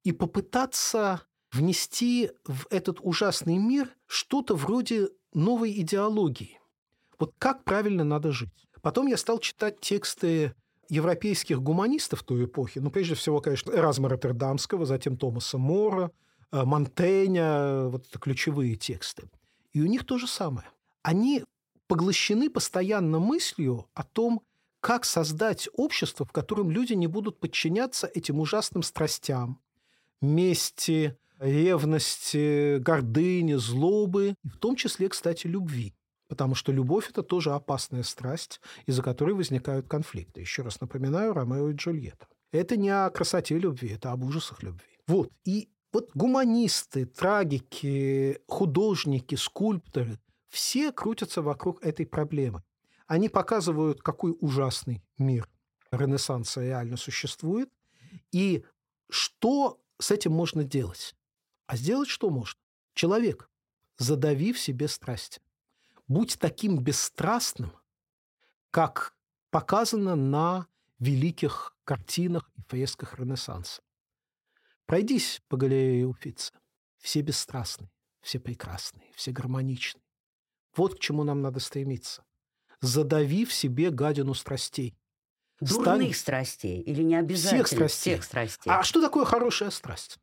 и 0.04 0.12
попытаться 0.12 1.22
внести 1.52 2.32
в 2.46 2.68
этот 2.70 3.00
ужасный 3.02 3.58
мир 3.58 3.90
что-то 4.08 4.56
вроде 4.56 5.10
новой 5.34 5.72
идеологии. 5.82 6.60
Вот 7.20 7.34
как 7.38 7.64
правильно 7.64 8.04
надо 8.04 8.32
жить. 8.32 8.68
Потом 8.82 9.08
я 9.08 9.18
стал 9.18 9.40
читать 9.40 9.80
тексты 9.80 10.54
европейских 10.90 11.62
гуманистов 11.62 12.24
той 12.24 12.46
эпохи, 12.46 12.80
ну, 12.80 12.92
прежде 12.92 13.16
всего, 13.16 13.42
конечно, 13.42 13.72
Эразма 13.72 14.10
Роттердамского, 14.10 14.86
затем 14.86 15.18
Томаса 15.18 15.58
Мора, 15.58 16.12
э, 16.52 16.64
Монтеня, 16.64 17.88
вот 17.88 18.06
это 18.08 18.20
ключевые 18.20 18.76
тексты. 18.76 19.28
И 19.76 19.82
у 19.82 19.88
них 19.88 20.06
то 20.06 20.18
же 20.18 20.26
самое. 20.26 20.70
Они 21.04 21.44
поглощены 21.88 22.50
постоянно 22.50 23.20
мыслью 23.20 23.90
о 23.94 24.04
том, 24.04 24.42
как 24.80 25.04
создать 25.04 25.68
общество, 25.74 26.26
в 26.26 26.32
котором 26.32 26.72
люди 26.72 26.94
не 26.94 27.08
будут 27.08 27.42
подчиняться 27.42 28.08
этим 28.08 28.40
ужасным 28.40 28.84
страстям, 28.84 29.60
мести, 30.22 31.18
ревности, 31.40 32.78
гордыни, 32.78 33.56
злобы, 33.56 34.36
в 34.46 34.58
том 34.60 34.78
числе, 34.78 35.10
кстати, 35.10 35.46
любви. 35.46 35.94
Потому 36.30 36.56
что 36.56 36.72
любовь– 36.72 37.10
это 37.10 37.22
тоже 37.22 37.52
опасная 37.52 38.04
страсть, 38.04 38.62
из-за 38.86 39.04
которой 39.04 39.34
возникают 39.36 39.90
конфликты. 39.90 40.40
Еще 40.40 40.62
раз 40.62 40.80
напоминаю, 40.80 41.34
Ромео 41.34 41.72
и 41.72 41.74
Джульетта. 41.74 42.28
Это 42.54 42.78
не 42.78 42.92
о 42.92 43.10
красоте 43.10 43.60
любви, 43.60 43.90
это 43.90 44.14
об 44.14 44.24
ужасах 44.24 44.64
любви. 44.64 44.88
Вот. 45.06 45.34
И 45.44 45.68
вот 45.96 46.12
гуманисты, 46.14 47.06
трагики, 47.06 48.42
художники, 48.48 49.36
скульпторы– 49.36 50.20
все 50.50 50.92
крутятся 50.92 51.42
вокруг 51.42 51.82
этой 51.86 52.06
проблемы. 52.06 52.64
Они 53.08 53.30
показывают, 53.30 54.02
какой 54.02 54.36
ужасный 54.42 55.02
мир 55.18 55.50
Ренессанса 55.92 56.62
реально 56.62 56.98
существует, 56.98 57.70
и 58.34 58.66
что 59.10 59.80
с 59.98 60.12
этим 60.12 60.34
можно 60.34 60.66
делать. 60.66 61.16
А 61.66 61.78
сделать 61.78 62.10
что 62.10 62.30
можно? 62.30 62.60
Человек, 62.94 63.50
задавив 63.98 64.60
себе 64.60 64.90
страсть 64.90 65.40
будь 66.10 66.38
таким 66.38 66.78
бесстрастным, 66.80 67.72
как 68.70 69.16
показано 69.50 70.16
на 70.16 70.68
великих 71.00 71.74
картинах 71.86 72.52
и 72.58 72.62
фресках 72.68 73.18
Ренессанса. 73.18 73.82
Пройдись 74.86 75.42
по 75.48 75.58
галерее 75.58 76.08
Уфица. 76.08 76.54
Все 76.98 77.22
бесстрастные, 77.22 77.92
все 78.22 78.40
прекрасные, 78.40 79.12
все 79.16 79.32
гармоничные. 79.32 80.04
Вот 80.76 80.96
к 80.96 81.00
чему 81.00 81.24
нам 81.24 81.42
надо 81.42 81.60
стремиться. 81.60 82.24
Задави 82.82 83.46
в 83.46 83.54
себе 83.54 83.90
гадину 83.90 84.34
страстей. 84.34 84.98
Дурных 85.62 85.82
Стань... 85.82 86.14
страстей 86.14 86.82
или 86.82 87.02
не 87.02 87.16
обязательно? 87.16 87.64
Всех 87.64 87.78
страстей. 87.78 88.14
Всех 88.14 88.24
страстей. 88.24 88.72
А 88.72 88.84
что 88.84 89.02
такое 89.02 89.26
хорошая 89.26 89.70
страсть? 89.70 90.18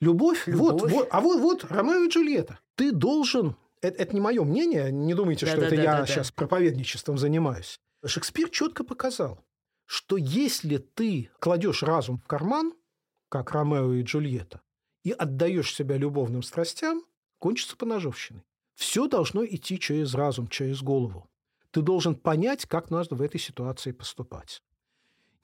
Любовь? 0.00 0.46
Любовь. 0.46 0.80
Вот, 0.80 0.90
вот, 0.90 1.08
а 1.10 1.20
вот, 1.20 1.40
вот 1.40 1.64
Ромео 1.64 2.04
и 2.04 2.08
Джульетта. 2.08 2.60
Ты 2.76 2.92
должен 2.92 3.56
это, 3.82 4.00
это 4.00 4.14
не 4.14 4.20
мое 4.20 4.44
мнение, 4.44 4.90
не 4.92 5.12
думайте, 5.14 5.44
да, 5.44 5.52
что 5.52 5.60
да, 5.60 5.66
это 5.66 5.76
да, 5.76 5.82
я 5.82 5.96
да, 5.98 6.06
сейчас 6.06 6.28
да. 6.28 6.34
проповедничеством 6.36 7.18
занимаюсь. 7.18 7.80
Шекспир 8.04 8.48
четко 8.48 8.84
показал, 8.84 9.44
что 9.86 10.16
если 10.16 10.78
ты 10.78 11.30
кладешь 11.40 11.82
разум 11.82 12.18
в 12.18 12.26
карман, 12.26 12.72
как 13.32 13.52
Ромео 13.52 13.94
и 13.94 14.02
Джульетта, 14.02 14.60
и 15.04 15.10
отдаешь 15.10 15.74
себя 15.74 15.96
любовным 15.96 16.42
страстям, 16.42 17.02
кончится 17.38 17.78
поножовщиной. 17.78 18.44
Все 18.74 19.08
должно 19.08 19.42
идти 19.42 19.78
через 19.78 20.14
разум, 20.14 20.48
через 20.48 20.82
голову. 20.82 21.30
Ты 21.70 21.80
должен 21.80 22.14
понять, 22.14 22.66
как 22.66 22.90
надо 22.90 23.14
в 23.14 23.22
этой 23.22 23.40
ситуации 23.40 23.92
поступать. 23.92 24.62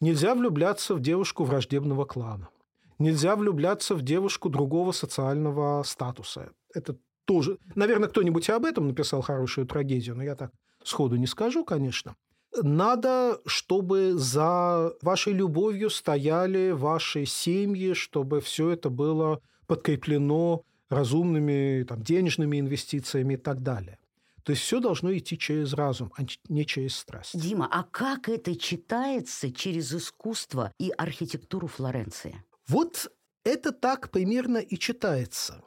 Нельзя 0.01 0.35
влюбляться 0.35 0.94
в 0.94 1.01
девушку 1.01 1.44
враждебного 1.44 2.05
клана. 2.05 2.51
Нельзя 2.98 3.35
влюбляться 3.37 3.94
в 3.94 4.03
девушку 4.03 4.51
другого 4.51 4.92
социального 4.92 5.83
статуса. 5.83 6.53
Это 6.74 6.98
тоже... 7.24 7.57
Наверное, 7.74 8.11
кто-нибудь 8.11 8.51
и 8.51 8.53
об 8.53 8.66
этом 8.66 8.88
написал 8.88 9.22
хорошую 9.22 9.66
трагедию, 9.66 10.14
но 10.14 10.22
я 10.22 10.37
так 10.37 10.53
сходу 10.85 11.16
не 11.16 11.27
скажу, 11.27 11.64
конечно. 11.64 12.16
Надо, 12.62 13.40
чтобы 13.47 14.14
за 14.14 14.92
вашей 15.03 15.33
любовью 15.33 15.90
стояли 15.90 16.71
ваши 16.71 17.27
семьи, 17.27 17.92
чтобы 17.92 18.40
все 18.40 18.71
это 18.71 18.90
было 18.90 19.40
подкреплено 19.66 20.64
разумными 20.88 21.85
там, 21.85 22.03
денежными 22.03 22.59
инвестициями 22.61 23.35
и 23.35 23.37
так 23.37 23.62
далее. 23.62 23.99
То 24.42 24.53
есть 24.53 24.62
все 24.62 24.81
должно 24.81 25.14
идти 25.14 25.37
через 25.37 25.75
разум, 25.75 26.11
а 26.16 26.23
не 26.49 26.64
через 26.64 26.97
страсть. 26.97 27.38
Дима, 27.38 27.68
а 27.71 27.83
как 27.83 28.31
это 28.31 28.57
читается 28.57 29.53
через 29.53 29.92
искусство 29.92 30.73
и 30.79 30.90
архитектуру 30.97 31.66
Флоренции? 31.66 32.42
Вот 32.66 33.12
это 33.44 33.73
так 33.73 34.11
примерно 34.11 34.57
и 34.57 34.79
читается. 34.79 35.62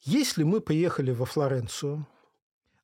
Если 0.00 0.44
мы 0.44 0.60
приехали 0.60 1.10
во 1.10 1.26
Флоренцию, 1.26 2.06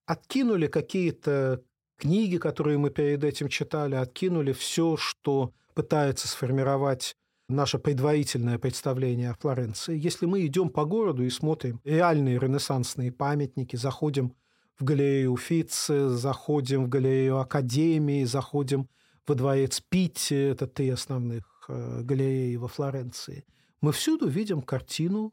откинули 0.05 0.67
какие-то 0.67 1.63
книги, 1.99 2.39
которые 2.39 2.79
мы 2.79 2.91
перед 2.91 3.25
этим 3.25 3.49
читали, 3.49 3.95
откинули 3.95 4.53
все, 4.53 4.97
что 4.97 5.53
пытается 5.75 6.29
сформировать 6.29 7.17
наше 7.49 7.79
предварительное 7.79 8.59
представление 8.59 9.31
о 9.31 9.35
Флоренции. 9.35 9.99
Если 9.99 10.27
мы 10.27 10.45
идем 10.47 10.71
по 10.71 10.85
городу 10.85 11.25
и 11.25 11.31
смотрим 11.31 11.81
реальные 11.85 12.39
ренессансные 12.39 13.11
памятники, 13.11 13.77
заходим 13.77 14.35
в 14.79 14.85
галерею 14.85 15.33
Уффици, 15.33 16.09
заходим 16.09 16.85
в 16.85 16.89
галерею 16.89 17.39
Академии, 17.39 18.25
заходим 18.25 18.89
во 19.27 19.35
дворец 19.35 19.81
Питти, 19.81 20.35
это 20.35 20.67
три 20.67 20.91
основных 20.91 21.65
э, 21.69 22.01
галереи 22.03 22.57
во 22.57 22.69
Флоренции, 22.69 23.45
мы 23.81 23.93
всюду 23.93 24.29
видим 24.29 24.63
картину 24.63 25.33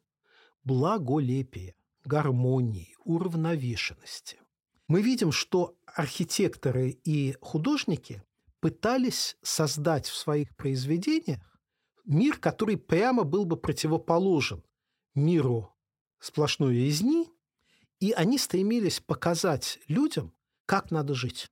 благолепия, 0.63 1.75
гармонии, 2.05 2.95
уравновешенности. 3.03 4.37
Мы 4.87 5.01
видим, 5.01 5.31
что 5.31 5.75
архитекторы 5.85 6.89
и 7.03 7.35
художники 7.41 8.23
пытались 8.59 9.37
создать 9.41 10.07
в 10.07 10.15
своих 10.15 10.55
произведениях 10.55 11.41
мир, 12.05 12.37
который 12.37 12.77
прямо 12.77 13.23
был 13.23 13.45
бы 13.45 13.57
противоположен 13.57 14.63
миру 15.15 15.75
сплошной 16.19 16.75
резни, 16.75 17.29
и 17.99 18.11
они 18.11 18.37
стремились 18.37 18.99
показать 18.99 19.79
людям, 19.87 20.33
как 20.65 20.91
надо 20.91 21.13
жить. 21.13 21.47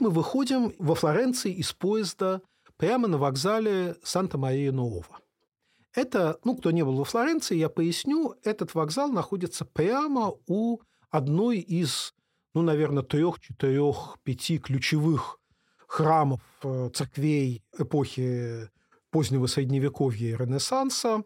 Мы 0.00 0.10
выходим 0.10 0.74
во 0.78 0.94
Флоренции 0.94 1.52
из 1.52 1.72
поезда 1.72 2.42
прямо 2.76 3.08
на 3.08 3.18
вокзале 3.18 3.96
Санта-Мария-Нового. 4.02 5.20
Это, 5.94 6.38
ну, 6.44 6.56
кто 6.56 6.70
не 6.70 6.84
был 6.84 6.96
во 6.96 7.04
Флоренции, 7.04 7.56
я 7.56 7.68
поясню, 7.68 8.34
этот 8.44 8.74
вокзал 8.74 9.10
находится 9.10 9.64
прямо 9.64 10.32
у 10.46 10.78
одной 11.10 11.58
из, 11.58 12.14
ну, 12.54 12.62
наверное, 12.62 13.02
трех, 13.02 13.40
четырех, 13.40 14.18
пяти 14.22 14.58
ключевых 14.58 15.40
храмов, 15.86 16.40
э, 16.62 16.90
церквей 16.94 17.64
эпохи 17.76 18.70
позднего 19.10 19.46
Средневековья 19.46 20.30
и 20.30 20.36
Ренессанса. 20.36 21.24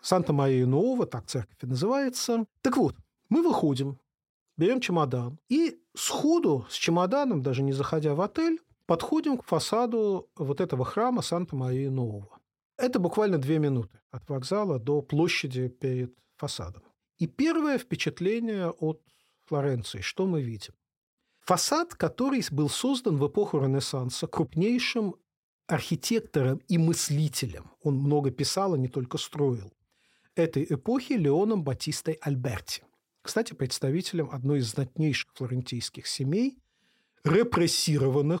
Санта-Мария-Нового, 0.00 1.06
так 1.06 1.26
церковь 1.26 1.58
и 1.62 1.66
называется. 1.66 2.46
Так 2.62 2.76
вот, 2.76 2.96
мы 3.28 3.42
выходим, 3.42 3.98
берем 4.58 4.80
чемодан 4.80 5.38
и 5.48 5.80
сходу 5.94 6.66
с 6.68 6.74
чемоданом, 6.74 7.42
даже 7.42 7.62
не 7.62 7.72
заходя 7.72 8.14
в 8.14 8.20
отель, 8.20 8.60
подходим 8.86 9.38
к 9.38 9.44
фасаду 9.44 10.28
вот 10.36 10.60
этого 10.60 10.84
храма 10.84 11.22
Санта-Марии-Нового. 11.22 12.38
Это 12.76 12.98
буквально 12.98 13.38
две 13.38 13.58
минуты 13.58 13.98
от 14.10 14.28
вокзала 14.28 14.78
до 14.78 15.00
площади 15.00 15.68
перед 15.68 16.14
фасадом. 16.36 16.82
И 17.16 17.26
первое 17.26 17.78
впечатление 17.78 18.70
от 18.70 19.00
Флоренции, 19.46 20.00
что 20.00 20.26
мы 20.26 20.42
видим? 20.42 20.74
Фасад, 21.40 21.94
который 21.94 22.44
был 22.50 22.68
создан 22.68 23.16
в 23.16 23.26
эпоху 23.26 23.58
Ренессанса 23.58 24.26
крупнейшим 24.26 25.16
архитектором 25.66 26.58
и 26.68 26.78
мыслителем, 26.78 27.70
он 27.82 27.96
много 27.96 28.30
писал, 28.30 28.74
а 28.74 28.78
не 28.78 28.88
только 28.88 29.18
строил, 29.18 29.72
этой 30.34 30.64
эпохи 30.68 31.14
Леоном 31.14 31.64
Батистой 31.64 32.14
Альберти. 32.20 32.82
Кстати, 33.28 33.52
представителем 33.52 34.30
одной 34.32 34.60
из 34.60 34.70
знатнейших 34.70 35.28
флорентийских 35.34 36.06
семей, 36.06 36.56
репрессированных 37.24 38.40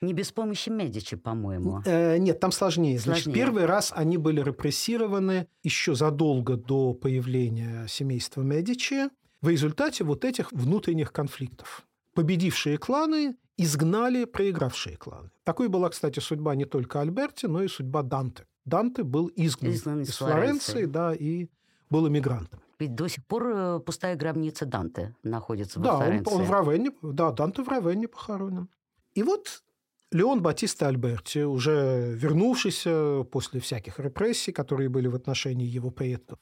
не 0.00 0.12
без 0.12 0.30
помощи 0.30 0.68
Медичи, 0.68 1.16
по-моему. 1.16 1.82
Э, 1.84 2.16
нет, 2.18 2.38
там 2.38 2.52
сложнее. 2.52 3.00
сложнее. 3.00 3.24
Значит, 3.24 3.34
первый 3.34 3.64
раз 3.64 3.92
они 3.92 4.18
были 4.18 4.40
репрессированы 4.40 5.48
еще 5.64 5.96
задолго 5.96 6.56
до 6.56 6.94
появления 6.94 7.88
семейства 7.88 8.42
Медичи 8.42 9.08
в 9.40 9.48
результате 9.48 10.04
вот 10.04 10.24
этих 10.24 10.52
внутренних 10.52 11.12
конфликтов. 11.12 11.84
Победившие 12.14 12.78
кланы 12.78 13.34
изгнали 13.56 14.26
проигравшие 14.26 14.96
кланы. 14.96 15.32
Такой 15.42 15.66
была, 15.66 15.88
кстати, 15.88 16.20
судьба 16.20 16.54
не 16.54 16.66
только 16.66 17.00
Альберти, 17.00 17.46
но 17.46 17.64
и 17.64 17.66
судьба 17.66 18.04
Данте. 18.04 18.46
Данте 18.64 19.02
был 19.02 19.28
изгнан, 19.34 19.72
изгнан 19.72 20.02
из, 20.02 20.10
из 20.10 20.18
Флоренции, 20.18 20.72
Флоренции, 20.72 20.84
да, 20.84 21.12
и 21.12 21.48
был 21.90 22.06
эмигрантом. 22.06 22.60
Ведь 22.78 22.94
до 22.94 23.08
сих 23.08 23.24
пор 23.26 23.46
э, 23.48 23.80
пустая 23.80 24.16
гробница 24.16 24.66
Данте 24.66 25.14
находится 25.22 25.80
да, 25.80 25.92
во 25.92 25.96
Флоренции. 25.98 26.24
Да, 26.24 26.30
он, 26.36 26.40
он 26.40 26.46
в 26.46 26.50
Равенне, 26.50 26.90
да, 27.02 27.30
Данте 27.32 27.62
в 27.62 27.68
Равенне 27.68 28.08
похоронен. 28.08 28.68
И 29.14 29.22
вот 29.22 29.62
Леон 30.10 30.42
Батиста 30.42 30.88
Альберти, 30.88 31.40
уже 31.40 32.12
вернувшийся 32.14 33.24
после 33.30 33.60
всяких 33.60 33.98
репрессий, 33.98 34.52
которые 34.52 34.88
были 34.88 35.08
в 35.08 35.14
отношении 35.14 35.66
его 35.66 35.90
предков, 35.90 36.38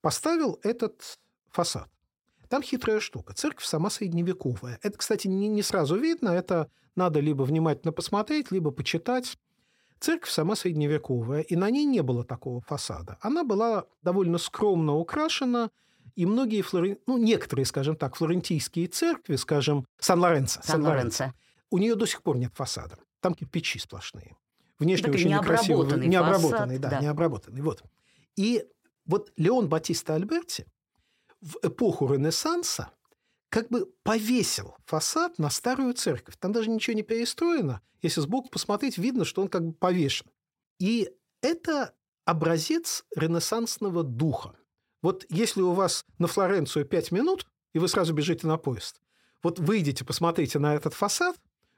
поставил 0.00 0.58
этот 0.62 1.18
фасад. 1.48 1.88
Там 2.48 2.62
хитрая 2.62 3.00
штука. 3.00 3.32
Церковь 3.32 3.64
сама 3.64 3.90
средневековая. 3.90 4.78
Это, 4.82 4.98
кстати, 4.98 5.28
не, 5.28 5.48
не 5.48 5.62
сразу 5.62 5.96
видно. 5.96 6.30
Это 6.30 6.68
надо 6.96 7.20
либо 7.20 7.42
внимательно 7.44 7.92
посмотреть, 7.92 8.50
либо 8.50 8.70
почитать. 8.70 9.38
Церковь 10.00 10.30
сама 10.30 10.56
средневековая, 10.56 11.42
и 11.42 11.56
на 11.56 11.70
ней 11.70 11.84
не 11.84 12.02
было 12.02 12.24
такого 12.24 12.62
фасада. 12.62 13.18
Она 13.20 13.44
была 13.44 13.84
довольно 14.02 14.38
скромно 14.38 14.96
украшена, 14.96 15.70
и 16.16 16.24
многие, 16.26 16.62
флорен... 16.62 16.98
ну, 17.06 17.18
некоторые, 17.18 17.66
скажем 17.66 17.96
так, 17.96 18.16
флорентийские 18.16 18.88
церкви, 18.88 19.36
скажем, 19.36 19.86
Сан-Лоренцо, 19.98 20.60
Сан-Лоренцо, 20.62 21.34
у 21.70 21.78
нее 21.78 21.94
до 21.94 22.06
сих 22.06 22.22
пор 22.22 22.38
нет 22.38 22.52
фасада. 22.54 22.96
Там 23.20 23.34
кирпичи 23.34 23.78
сплошные. 23.78 24.36
Внешне 24.78 25.06
так 25.06 25.14
очень 25.14 25.28
некрасивый. 25.28 26.08
Необработанный, 26.08 26.78
да, 26.78 26.88
да, 26.88 27.00
необработанный. 27.00 27.60
Вот. 27.60 27.82
И 28.36 28.64
вот 29.04 29.30
Леон 29.36 29.68
Батиста 29.68 30.14
Альберти 30.14 30.66
в 31.42 31.58
эпоху 31.62 32.12
Ренессанса 32.12 32.90
как 33.50 33.68
бы 33.68 33.86
повесил 34.04 34.76
фасад 34.86 35.38
на 35.38 35.50
старую 35.50 35.92
церковь. 35.94 36.36
Там 36.38 36.52
даже 36.52 36.70
ничего 36.70 36.94
не 36.94 37.02
перестроено. 37.02 37.82
Если 38.00 38.20
сбоку 38.20 38.48
посмотреть, 38.48 38.96
видно, 38.96 39.24
что 39.24 39.42
он 39.42 39.48
как 39.48 39.66
бы 39.66 39.72
повешен. 39.72 40.30
И 40.78 41.10
это 41.42 41.92
образец 42.24 43.04
ренессансного 43.14 44.04
духа. 44.04 44.54
Вот 45.02 45.26
если 45.28 45.60
у 45.62 45.72
вас 45.72 46.04
на 46.18 46.26
Флоренцию 46.26 46.84
пять 46.84 47.10
минут, 47.10 47.46
и 47.74 47.78
вы 47.78 47.88
сразу 47.88 48.14
бежите 48.14 48.46
на 48.46 48.56
поезд, 48.56 49.00
вот 49.42 49.58
выйдите, 49.58 50.04
посмотрите 50.04 50.58
на 50.58 50.74
этот 50.74 50.94
фасад, 50.94 51.36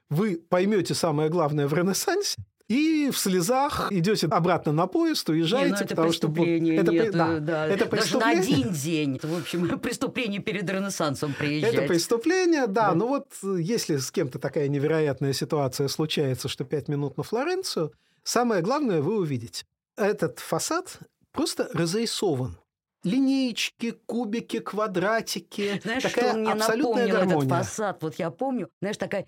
вы 0.09 0.37
поймете 0.37 0.93
самое 0.93 1.29
главное 1.29 1.67
в 1.67 1.73
Ренессансе, 1.73 2.45
и 2.73 3.11
в 3.11 3.19
слезах 3.19 3.91
идете 3.91 4.25
обратно 4.27 4.71
на 4.71 4.87
поезд, 4.87 5.29
уезжаете, 5.29 5.65
не, 5.65 5.71
ну, 5.71 5.77
это 5.77 5.87
потому 5.89 6.11
что 6.11 6.27
это, 6.27 6.91
нет, 6.91 7.11
да, 7.11 7.39
да, 7.39 7.67
это 7.67 7.85
Даже 7.87 8.17
на 8.17 8.29
один 8.31 8.69
день. 8.69 9.17
Это, 9.17 9.27
в 9.27 9.37
общем, 9.37 9.79
преступление 9.79 10.41
перед 10.41 10.67
Ренессансом 10.67 11.33
приезжать. 11.33 11.75
Это 11.75 11.87
преступление, 11.87 12.65
да. 12.65 12.89
да. 12.89 12.95
Но 12.95 13.07
вот 13.07 13.27
если 13.43 13.97
с 13.97 14.09
кем-то 14.09 14.39
такая 14.39 14.69
невероятная 14.69 15.33
ситуация 15.33 15.87
случается, 15.87 16.47
что 16.47 16.63
пять 16.63 16.87
минут 16.87 17.15
на 17.17 17.23
Флоренцию, 17.23 17.93
самое 18.23 18.63
главное 18.63 19.01
вы 19.01 19.17
увидите. 19.17 19.65
Этот 19.95 20.39
фасад 20.39 20.97
просто 21.31 21.69
разрисован 21.73 22.57
линеечки, 23.03 23.91
кубики, 24.05 24.59
квадратики. 24.59 25.79
Знаешь, 25.83 26.03
такая 26.03 26.29
что 26.29 26.35
он 26.35 26.41
мне 26.41 26.53
напомнил 26.55 27.07
гармония. 27.07 27.35
этот 27.35 27.49
фасад? 27.49 28.01
Вот 28.01 28.15
я 28.15 28.31
помню, 28.31 28.69
знаешь, 28.79 28.97
такая, 28.97 29.25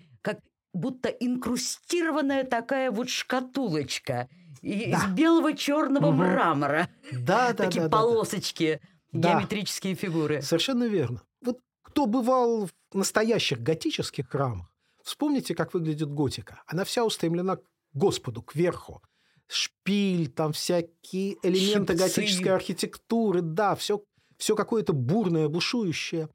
будто 0.76 1.08
инкрустированная 1.08 2.44
такая 2.44 2.90
вот 2.90 3.08
шкатулочка 3.08 4.28
да. 4.62 4.68
из 4.68 5.06
белого 5.14 5.54
черного 5.54 6.08
угу. 6.08 6.16
мрамора. 6.16 6.88
Да, 7.12 7.52
да, 7.52 7.54
Такие 7.64 7.82
да, 7.82 7.88
полосочки, 7.88 8.80
да, 9.12 9.32
геометрические 9.32 9.94
да. 9.94 10.00
фигуры. 10.00 10.42
Совершенно 10.42 10.84
верно. 10.84 11.22
Вот 11.42 11.60
кто 11.82 12.06
бывал 12.06 12.66
в 12.66 12.96
настоящих 12.96 13.60
готических 13.60 14.28
храмах, 14.28 14.70
вспомните, 15.02 15.54
как 15.54 15.74
выглядит 15.74 16.10
готика. 16.10 16.62
Она 16.66 16.84
вся 16.84 17.04
устремлена 17.04 17.56
к 17.56 17.62
Господу, 17.92 18.42
к 18.42 18.54
верху. 18.54 19.02
Шпиль, 19.48 20.28
там 20.28 20.52
всякие 20.52 21.36
элементы 21.42 21.92
Щипцы. 21.92 22.08
готической 22.08 22.52
архитектуры, 22.52 23.42
да, 23.42 23.76
все, 23.76 24.02
все 24.36 24.56
какое-то 24.56 24.92
бурное, 24.92 25.48
бушующее. 25.48 26.28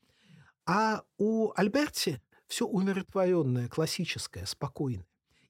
А 0.66 1.02
у 1.18 1.52
Альберти 1.56 2.22
все 2.52 2.68
умиротворенное, 2.68 3.70
классическое, 3.70 4.46
спокойное. 4.46 5.08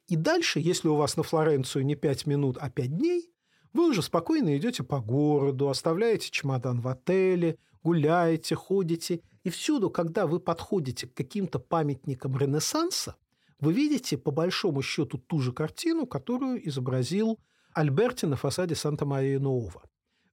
И 0.08 0.16
дальше, 0.16 0.60
если 0.60 0.88
у 0.88 0.95
вас 0.95 1.18
на 1.18 1.24
Флоренцию 1.24 1.84
не 1.84 1.95
пять 1.95 2.28
минут, 2.28 2.58
а 2.62 2.70
пять 2.70 2.95
дней, 2.95 3.34
вы 3.74 3.89
уже 3.89 4.04
спокойно 4.04 4.56
идете 4.56 4.84
по 4.84 4.99
городу, 4.99 5.70
оставляете 5.70 6.30
чемодан 6.30 6.80
в 6.80 6.88
отеле, 6.88 7.58
гуляете, 7.82 8.54
ходите. 8.54 9.22
И 9.43 9.49
всюду, 9.49 9.89
когда 9.89 10.28
вы 10.28 10.39
подходите 10.39 11.08
к 11.08 11.16
каким-то 11.16 11.58
памятникам 11.58 12.38
Ренессанса, 12.38 13.16
вы 13.60 13.74
видите, 13.74 14.16
по 14.20 14.30
большому 14.30 14.84
счету, 14.84 15.18
ту 15.18 15.39
же 15.39 15.54
картину, 15.54 16.06
которую 16.06 16.68
изобразил 16.68 17.39
Альберти 17.74 18.26
на 18.26 18.36
фасаде 18.36 18.76
Санта-Мария-Нового. 18.76 19.82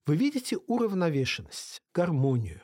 Вы 0.05 0.17
видите 0.17 0.59
уравновешенность, 0.67 1.81
гармонию. 1.95 2.61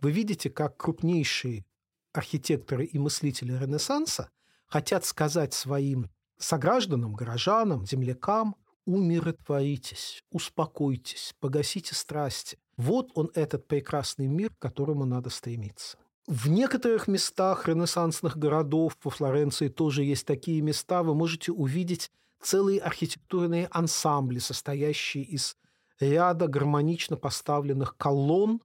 Вы 0.00 0.12
видите, 0.12 0.48
как 0.48 0.78
крупнейшие 0.78 1.66
архитекторы 2.14 2.84
и 2.84 2.98
мыслители 2.98 3.52
Ренессанса 3.52 4.30
хотят 4.66 5.04
сказать 5.04 5.52
своим 5.52 6.08
согражданам, 6.38 7.14
горожанам, 7.14 7.86
землякам, 7.86 8.56
умиротворитесь, 8.86 10.22
успокойтесь, 10.30 11.34
погасите 11.40 11.94
страсти. 11.94 12.58
Вот 12.76 13.10
он, 13.14 13.30
этот 13.34 13.66
прекрасный 13.66 14.26
мир, 14.26 14.50
к 14.50 14.58
которому 14.58 15.04
надо 15.04 15.30
стремиться. 15.30 15.96
В 16.26 16.48
некоторых 16.48 17.06
местах 17.06 17.68
ренессансных 17.68 18.38
городов, 18.38 18.96
во 19.02 19.10
Флоренции 19.10 19.68
тоже 19.68 20.04
есть 20.04 20.26
такие 20.26 20.62
места, 20.62 21.02
вы 21.02 21.14
можете 21.14 21.52
увидеть 21.52 22.10
целые 22.42 22.80
архитектурные 22.80 23.68
ансамбли, 23.70 24.38
состоящие 24.38 25.24
из 25.24 25.56
ряда 26.00 26.48
гармонично 26.48 27.16
поставленных 27.16 27.96
колонн, 27.96 28.60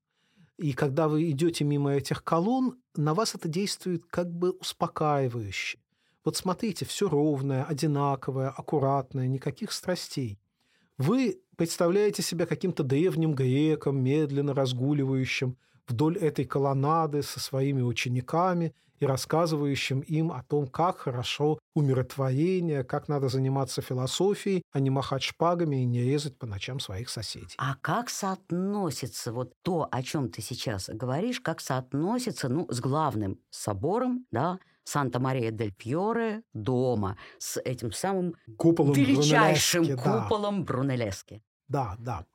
и 0.58 0.74
когда 0.74 1.08
вы 1.08 1.30
идете 1.32 1.64
мимо 1.64 1.94
этих 1.94 2.24
колонн, 2.24 2.78
на 3.00 3.14
вас 3.14 3.34
это 3.36 3.48
действует 3.48 4.06
как 4.06 4.30
бы 4.32 4.52
успокаивающе. 4.52 5.80
Вот 6.26 6.36
смотрите, 6.36 6.86
все 6.86 7.08
ровное, 7.08 7.64
одинаковое, 7.64 8.50
аккуратное, 8.50 9.28
никаких 9.28 9.72
страстей. 9.72 10.38
Вы 10.98 11.40
представляете 11.56 12.22
себя 12.22 12.46
каким-то 12.46 12.84
древним 12.84 13.34
греком, 13.34 14.04
медленно 14.04 14.54
разгуливающим 14.54 15.58
вдоль 15.90 16.18
этой 16.18 16.46
колоннады 16.46 17.24
со 17.24 17.40
своими 17.40 17.82
учениками– 17.82 18.74
и 19.00 19.06
рассказывающим 19.06 20.02
им 20.02 20.32
о 20.32 20.44
том, 20.44 20.68
как 20.68 21.00
хорошо 21.00 21.60
умиротворение, 21.74 22.84
как 22.84 23.08
надо 23.08 23.30
заниматься 23.30 23.82
философией, 23.82 24.64
а 24.72 24.80
не 24.80 24.90
махать 24.90 25.24
шпагами 25.24 25.82
и 25.82 25.86
не 25.86 26.02
резать 26.02 26.38
по 26.38 26.46
ночам 26.46 26.80
своих 26.80 27.10
соседей. 27.10 27.56
А 27.58 27.76
как 27.82 28.10
соотносится 28.10 29.32
вот 29.32 29.54
то, 29.64 29.88
о 29.90 30.04
чем 30.04 30.30
ты 30.30 30.42
сейчас 30.42 30.90
говоришь, 30.90 31.40
как 31.40 31.62
соотносится 31.62 32.50
ну, 32.50 32.68
с 32.70 32.80
главным 32.80 33.40
собором, 33.50 34.26
да, 34.32 34.60
Санта-Мария-дель-Фьоре 34.84 36.42
дома 36.54 37.18
с 37.38 37.62
этим 37.62 37.92
самым 37.92 38.36
куполом 38.58 38.94
величайшим 38.94 39.84
Брунеллески, 39.84 40.04
да. 40.04 40.22
куполом 40.22 40.66
Брунеллески. 40.66 41.44
Да, 41.68 41.96
да. 42.00 42.26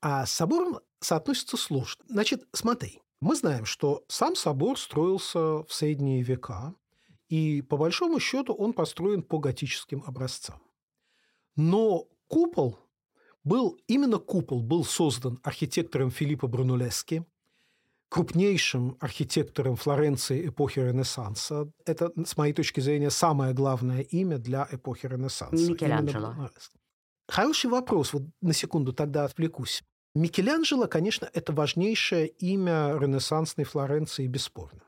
А 0.00 0.26
с 0.26 0.32
собором 0.32 0.80
соотносится 1.00 1.56
сложно. 1.56 2.04
Значит, 2.08 2.46
смотри, 2.52 3.00
мы 3.20 3.34
знаем, 3.34 3.64
что 3.64 4.04
сам 4.08 4.36
собор 4.36 4.78
строился 4.78 5.62
в 5.62 5.68
средние 5.70 6.22
века, 6.22 6.74
и 7.28 7.62
по 7.62 7.76
большому 7.76 8.20
счету 8.20 8.52
он 8.54 8.72
построен 8.72 9.22
по 9.22 9.38
готическим 9.38 10.04
образцам. 10.06 10.60
Но 11.56 12.06
купол 12.28 12.78
был, 13.42 13.78
именно 13.88 14.18
купол 14.18 14.62
был 14.62 14.84
создан 14.84 15.40
архитектором 15.42 16.10
Филиппо 16.10 16.46
Брунеллески, 16.46 17.24
крупнейшим 18.08 18.96
архитектором 19.00 19.76
Флоренции 19.76 20.48
эпохи 20.48 20.80
Ренессанса. 20.80 21.70
Это, 21.84 22.12
с 22.24 22.36
моей 22.36 22.52
точки 22.52 22.80
зрения, 22.80 23.10
самое 23.10 23.54
главное 23.54 24.02
имя 24.02 24.38
для 24.38 24.68
эпохи 24.70 25.06
Ренессанса. 25.06 25.70
Микеланджело. 25.70 26.50
Хороший 27.28 27.70
вопрос. 27.70 28.12
Вот 28.12 28.22
на 28.40 28.52
секунду 28.52 28.92
тогда 28.92 29.24
отвлекусь. 29.24 29.82
Микеланджело, 30.14 30.86
конечно, 30.86 31.28
это 31.32 31.52
важнейшее 31.52 32.28
имя 32.28 32.96
ренессансной 32.98 33.64
Флоренции, 33.64 34.26
бесспорно. 34.26 34.82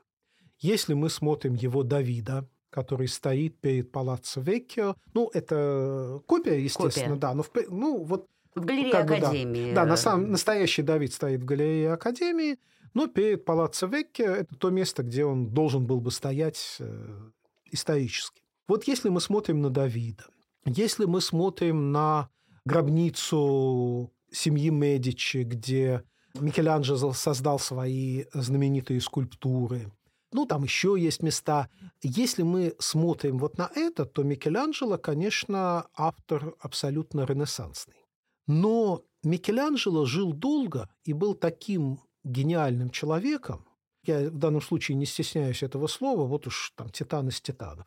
Если 0.57 0.93
мы 0.93 1.09
смотрим 1.09 1.53
его 1.53 1.83
Давида, 1.83 2.49
который 2.69 3.07
стоит 3.07 3.59
перед 3.59 3.91
Палаццо 3.91 4.41
Веккио, 4.41 4.95
ну, 5.13 5.29
это 5.33 6.21
копия, 6.25 6.59
естественно, 6.59 7.15
Копия. 7.15 7.19
да, 7.19 7.33
но 7.33 7.43
в, 7.43 7.51
ну, 7.69 8.03
вот 8.03 8.27
В 8.55 8.65
галерее 8.65 8.91
как 8.91 9.07
бы, 9.07 9.19
да. 9.19 9.29
Академии. 9.29 9.73
Да, 9.73 9.85
на 9.85 9.93
э, 9.93 9.97
самом, 9.97 10.31
настоящий 10.31 10.81
Давид 10.81 11.13
стоит 11.13 11.41
в 11.41 11.45
галерее 11.45 11.93
Академии, 11.93 12.57
но 12.93 13.07
перед 13.07 13.45
Палаццо 13.45 13.87
Веккио 13.87 14.31
это 14.31 14.55
то 14.55 14.69
место, 14.69 15.03
где 15.03 15.25
он 15.25 15.49
должен 15.49 15.85
был 15.85 16.01
бы 16.01 16.11
стоять 16.11 16.77
э, 16.79 17.29
исторически. 17.71 18.41
Вот 18.67 18.85
если 18.85 19.09
мы 19.09 19.21
смотрим 19.21 19.61
на 19.61 19.69
Давида, 19.69 20.25
если 20.65 21.05
мы 21.05 21.21
смотрим 21.21 21.91
на 21.91 22.29
гробницу 22.65 24.11
семьи 24.31 24.69
Медичи, 24.69 25.43
где 25.43 26.03
Микеланджело 26.35 27.13
создал 27.13 27.59
свои 27.59 28.25
знаменитые 28.33 29.01
скульптуры, 29.01 29.91
ну, 30.31 30.45
там 30.45 30.63
еще 30.63 30.95
есть 30.97 31.23
места. 31.23 31.69
Если 32.03 32.43
мы 32.43 32.75
смотрим 32.77 33.39
вот 33.39 33.57
на 33.57 33.71
это, 33.75 34.05
то 34.05 34.23
Микеланджело, 34.23 34.97
конечно, 34.97 35.87
автор 35.95 36.53
абсолютно 36.59 37.25
ренессансный. 37.25 38.05
Но 38.45 39.03
Микеланджело 39.23 40.05
жил 40.05 40.33
долго 40.33 40.87
и 41.03 41.13
был 41.13 41.33
таким 41.33 41.99
гениальным 42.23 42.91
человеком, 42.91 43.65
я 44.03 44.29
в 44.29 44.37
данном 44.37 44.61
случае 44.61 44.95
не 44.95 45.05
стесняюсь 45.05 45.63
этого 45.63 45.87
слова, 45.87 46.25
вот 46.25 46.47
уж 46.47 46.71
там 46.75 46.89
титан 46.89 47.29
из 47.29 47.41
титанов, 47.41 47.85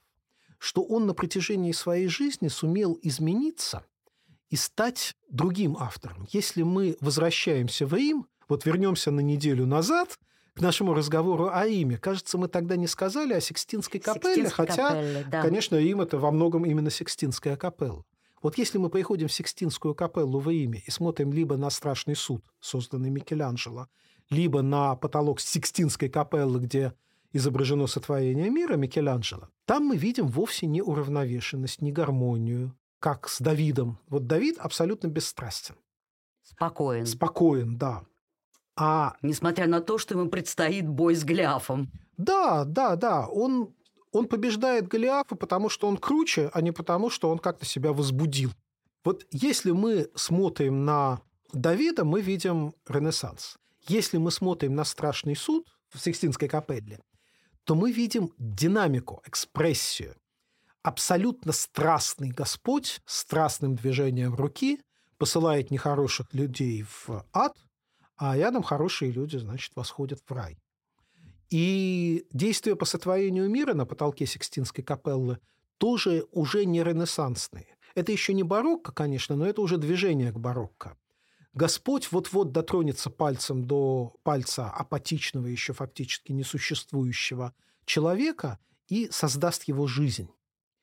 что 0.62 0.84
он 0.84 1.06
на 1.06 1.12
протяжении 1.12 1.72
своей 1.72 2.06
жизни 2.06 2.46
сумел 2.46 2.96
измениться 3.02 3.84
и 4.48 4.54
стать 4.54 5.16
другим 5.28 5.76
автором. 5.76 6.28
Если 6.30 6.62
мы 6.62 6.96
возвращаемся 7.00 7.84
в 7.84 7.92
Рим, 7.94 8.28
вот 8.48 8.64
вернемся 8.64 9.10
на 9.10 9.18
неделю 9.18 9.66
назад 9.66 10.20
к 10.54 10.60
нашему 10.60 10.94
разговору 10.94 11.48
о 11.52 11.66
Риме, 11.66 11.98
кажется, 11.98 12.38
мы 12.38 12.46
тогда 12.46 12.76
не 12.76 12.86
сказали 12.86 13.34
о 13.34 13.40
Сикстинской 13.40 13.98
капелле, 13.98 14.34
Сикстинской 14.36 14.66
хотя, 14.68 14.88
капелле, 14.90 15.26
да. 15.28 15.42
конечно, 15.42 15.74
Рим– 15.74 16.00
это 16.02 16.16
во 16.16 16.30
многом 16.30 16.64
именно 16.64 16.90
Сикстинская 16.90 17.56
капелла. 17.56 18.04
Вот 18.40 18.56
если 18.56 18.78
мы 18.78 18.88
приходим 18.88 19.26
в 19.26 19.32
Сикстинскую 19.32 19.96
капеллу 19.96 20.38
в 20.38 20.48
Риме 20.48 20.84
и 20.86 20.92
смотрим 20.92 21.32
либо 21.32 21.56
на 21.56 21.70
страшный 21.70 22.14
суд, 22.14 22.44
созданный 22.60 23.10
Микеланджело, 23.10 23.88
либо 24.30 24.62
на 24.62 24.94
потолок 24.94 25.40
Сикстинской 25.40 26.08
капеллы, 26.08 26.60
где 26.60 26.92
изображено 27.32 27.86
сотворение 27.86 28.50
мира 28.50 28.76
Микеланджело, 28.76 29.48
там 29.66 29.86
мы 29.86 29.96
видим 29.96 30.26
вовсе 30.26 30.66
не 30.66 30.82
уравновешенность, 30.82 31.82
не 31.82 31.92
гармонию, 31.92 32.76
как 32.98 33.28
с 33.28 33.40
Давидом. 33.40 33.98
Вот 34.08 34.26
Давид 34.26 34.58
абсолютно 34.58 35.08
бесстрастен. 35.08 35.74
Спокоен. 36.42 37.06
Спокоен, 37.06 37.76
да. 37.76 38.04
А 38.76 39.14
Несмотря 39.22 39.66
на 39.66 39.80
то, 39.80 39.98
что 39.98 40.14
ему 40.18 40.30
предстоит 40.30 40.88
бой 40.88 41.14
с 41.14 41.24
Гляфом. 41.24 41.90
да, 42.16 42.64
да, 42.64 42.96
да, 42.96 43.26
он, 43.26 43.74
он 44.12 44.26
побеждает 44.26 44.88
Голиафа, 44.88 45.34
потому 45.34 45.68
что 45.68 45.88
он 45.88 45.96
круче, 45.96 46.50
а 46.54 46.60
не 46.62 46.72
потому, 46.72 47.10
что 47.10 47.30
он 47.30 47.38
как-то 47.38 47.66
себя 47.66 47.92
возбудил. 47.92 48.50
Вот 49.04 49.26
если 49.30 49.72
мы 49.72 50.08
смотрим 50.14 50.84
на 50.84 51.20
Давида, 51.52 52.04
мы 52.04 52.20
видим 52.20 52.74
Ренессанс. 52.88 53.58
Если 53.88 54.16
мы 54.16 54.30
смотрим 54.30 54.74
на 54.74 54.84
страшный 54.84 55.36
суд 55.36 55.66
в 55.90 56.00
Сикстинской 56.00 56.48
капелле, 56.48 57.00
то 57.64 57.74
мы 57.74 57.92
видим 57.92 58.32
динамику, 58.38 59.22
экспрессию. 59.26 60.16
Абсолютно 60.82 61.52
страстный 61.52 62.30
Господь 62.30 63.00
страстным 63.06 63.76
движением 63.76 64.34
руки 64.34 64.80
посылает 65.16 65.70
нехороших 65.70 66.34
людей 66.34 66.82
в 66.82 67.24
ад, 67.32 67.56
а 68.16 68.36
рядом 68.36 68.62
хорошие 68.62 69.12
люди, 69.12 69.36
значит, 69.36 69.76
восходят 69.76 70.20
в 70.26 70.32
рай. 70.32 70.58
И 71.50 72.26
действия 72.32 72.74
по 72.74 72.84
сотворению 72.84 73.48
мира 73.48 73.74
на 73.74 73.86
потолке 73.86 74.26
Сикстинской 74.26 74.82
капеллы 74.82 75.38
тоже 75.78 76.26
уже 76.32 76.64
не 76.64 76.82
ренессансные. 76.82 77.76
Это 77.94 78.10
еще 78.10 78.32
не 78.32 78.42
барокко, 78.42 78.90
конечно, 78.92 79.36
но 79.36 79.46
это 79.46 79.60
уже 79.60 79.76
движение 79.76 80.32
к 80.32 80.38
барокко. 80.38 80.96
Господь 81.54 82.10
вот-вот 82.12 82.52
дотронется 82.52 83.10
пальцем 83.10 83.66
до 83.66 84.14
пальца 84.22 84.70
апатичного, 84.70 85.46
еще 85.46 85.72
фактически 85.72 86.32
несуществующего 86.32 87.54
человека 87.84 88.58
и 88.88 89.08
создаст 89.10 89.64
его 89.64 89.86
жизнь. 89.86 90.28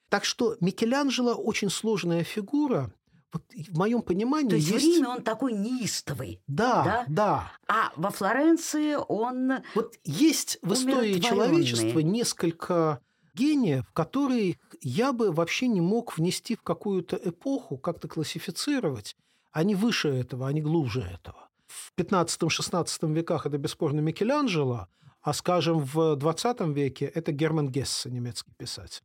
Так 0.09 0.25
что 0.25 0.57
Микеланджело 0.59 1.33
очень 1.33 1.69
сложная 1.69 2.23
фигура. 2.23 2.91
Вот 3.31 3.43
в 3.53 3.77
моем 3.77 4.01
понимании 4.01 4.49
То 4.49 4.55
есть, 4.55 4.69
есть... 4.69 4.85
в 4.85 4.89
Риме 4.89 5.07
он 5.07 5.21
такой 5.21 5.53
неистовый. 5.53 6.41
Да, 6.47 6.83
да? 6.83 7.05
да. 7.07 7.51
А 7.67 7.91
во 7.95 8.09
Флоренции 8.09 8.97
он... 9.07 9.63
Вот 9.75 9.95
есть 10.03 10.57
в 10.63 10.73
истории 10.73 11.19
человечества 11.19 11.99
несколько 11.99 13.01
гениев, 13.35 13.85
которые 13.93 14.57
я 14.81 15.13
бы 15.13 15.31
вообще 15.31 15.67
не 15.67 15.81
мог 15.81 16.17
внести 16.17 16.55
в 16.55 16.63
какую-то 16.63 17.19
эпоху, 17.23 17.77
как-то 17.77 18.07
классифицировать. 18.07 19.15
Они 19.51 19.75
выше 19.75 20.09
этого, 20.09 20.47
они 20.47 20.61
глубже 20.61 21.01
этого. 21.01 21.49
В 21.67 21.93
15-16 21.97 23.13
веках 23.13 23.45
это 23.45 23.57
бесспорно 23.57 23.99
Микеланджело, 23.99 24.87
а, 25.21 25.33
скажем, 25.33 25.79
в 25.79 26.15
20 26.15 26.61
веке 26.73 27.05
это 27.05 27.31
Герман 27.31 27.69
Гессе, 27.69 28.09
немецкий 28.09 28.53
писатель. 28.57 29.03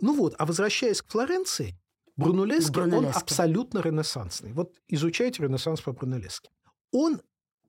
Ну 0.00 0.14
вот, 0.14 0.34
а 0.38 0.46
возвращаясь 0.46 1.02
к 1.02 1.10
Флоренции, 1.10 1.78
Брунеллески, 2.16 2.78
он 2.78 2.90
Брунеллески. 2.90 3.22
абсолютно 3.22 3.80
ренессансный. 3.80 4.52
Вот 4.52 4.74
изучайте 4.88 5.42
ренессанс 5.42 5.80
по 5.80 5.92
Брунеллески. 5.92 6.50
Он 6.92 7.20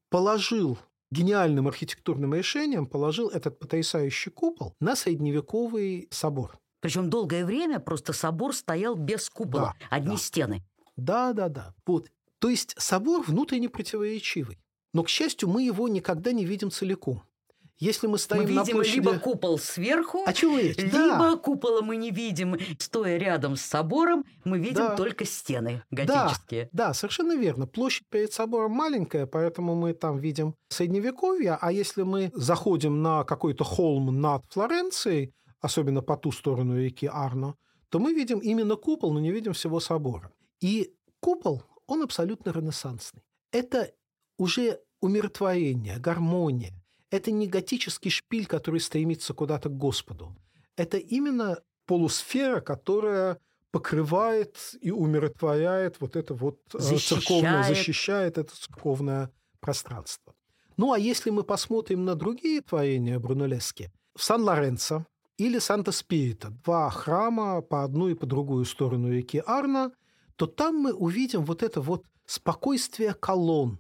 положил 0.10 0.78
гениальным 1.12 1.68
архитектурным 1.68 2.34
решением, 2.34 2.86
положил 2.86 3.30
этот 3.30 3.60
потрясающий 3.60 4.30
купол 4.30 4.76
на 4.80 4.96
средневековый 4.96 6.08
собор. 6.12 6.60
Причем 6.80 7.10
долгое 7.10 7.46
время 7.46 7.80
просто 7.80 8.14
собор 8.14 8.56
стоял 8.56 8.96
без 8.96 9.30
купола. 9.30 9.74
Да, 9.80 9.88
одни 9.90 10.12
да. 10.12 10.18
стены. 10.18 10.64
Да, 10.96 11.34
да, 11.34 11.50
да. 11.50 11.74
Вот. 11.86 12.10
То 12.40 12.50
есть 12.50 12.76
собор 12.78 13.24
внутренне 13.26 13.70
противоречивый. 13.70 14.58
Но, 14.94 15.04
к 15.04 15.10
счастью, 15.10 15.50
мы 15.50 15.64
его 15.64 15.88
никогда 15.88 16.32
не 16.32 16.46
видим 16.46 16.72
целиком. 16.72 17.24
Если 17.80 18.08
мы 18.08 18.18
стоим 18.18 18.42
мы 18.44 18.50
на 18.50 18.62
видим 18.62 18.76
площади... 18.78 18.96
либо 18.96 19.20
купол 19.20 19.60
сверху, 19.60 20.24
О 20.26 20.34
чем 20.34 20.58
речь? 20.58 20.78
либо 20.78 20.92
Да. 20.98 21.36
купола 21.38 21.82
мы 21.84 21.96
не 21.98 22.10
видим. 22.10 22.58
Стоя 22.80 23.18
рядом 23.18 23.56
с 23.56 23.62
собором, 23.62 24.26
мы 24.44 24.58
видим 24.58 24.78
Да. 24.78 24.96
только 24.96 25.26
стены 25.26 25.84
Да, 25.92 26.06
готические. 26.06 26.70
да, 26.72 26.96
совершенно 26.96 27.36
верно. 27.36 27.68
Площадь 27.68 28.08
перед 28.10 28.34
собором 28.34 28.72
маленькая, 28.72 29.28
поэтому 29.28 29.76
мы 29.76 29.94
там 29.94 30.18
видим 30.18 30.56
средневековье, 30.70 31.56
а 31.62 31.72
если 31.72 32.02
мы 32.02 32.32
заходим 32.34 33.04
на 33.04 33.24
какой-то 33.24 33.64
холм 33.64 34.22
над 34.22 34.44
Флоренцией, 34.50 35.34
особенно 35.62 36.02
по 36.02 36.18
ту 36.18 36.32
сторону 36.32 36.80
реки 36.80 37.06
Арно, 37.12 37.56
то 37.90 38.00
мы 38.00 38.12
видим 38.14 38.40
именно 38.40 38.76
купол, 38.76 39.14
но 39.14 39.20
не 39.20 39.32
видим 39.32 39.54
всего 39.54 39.80
собора. 39.80 40.32
И 40.62 40.92
купол, 41.20 41.62
он 41.88 42.04
абсолютно 42.04 42.52
ренессансный. 42.52 43.24
Это 43.52 43.92
уже 44.38 44.80
умиротворение, 45.02 45.98
гармония. 45.98 46.74
Это 47.10 47.32
не 47.32 47.48
готический 47.48 48.12
шпиль, 48.12 48.46
который 48.46 48.80
стремится 48.80 49.34
куда-то 49.34 49.70
к 49.70 49.78
Господу. 49.78 50.36
Это 50.76 50.98
именно 50.98 51.62
полусфера, 51.86 52.60
которая 52.60 53.40
покрывает 53.72 54.58
и 54.82 54.92
умиротворяет 54.92 56.00
вот 56.00 56.16
это 56.16 56.34
вот 56.34 56.60
э, 56.74 56.80
церковное, 56.80 57.64
Защищает. 57.64 57.68
защищает 57.68 58.38
это 58.38 58.56
церковное 58.56 59.32
пространство. 59.60 60.34
Ну, 60.78 60.94
а 60.94 61.00
если 61.00 61.32
мы 61.32 61.44
посмотрим 61.44 62.06
на 62.06 62.16
другие 62.16 62.62
творения 62.62 63.20
Брунеллески, 63.20 63.92
в 64.16 64.24
Сан-Лоренцо 64.24 65.06
или 65.38 65.60
Санта-Спирита, 65.60 66.50
два 66.64 66.90
храма 66.90 67.62
по 67.62 67.84
одну 67.84 68.10
и 68.10 68.16
по 68.16 68.26
другую 68.26 68.66
сторону 68.66 69.12
реки 69.12 69.42
Арно, 69.46 69.92
то 70.38 70.46
там 70.46 70.78
мы 70.78 70.94
увидим 70.94 71.44
вот 71.44 71.64
это 71.64 71.82
вот 71.82 72.06
спокойствие 72.26 73.14
колонн. 73.14 73.80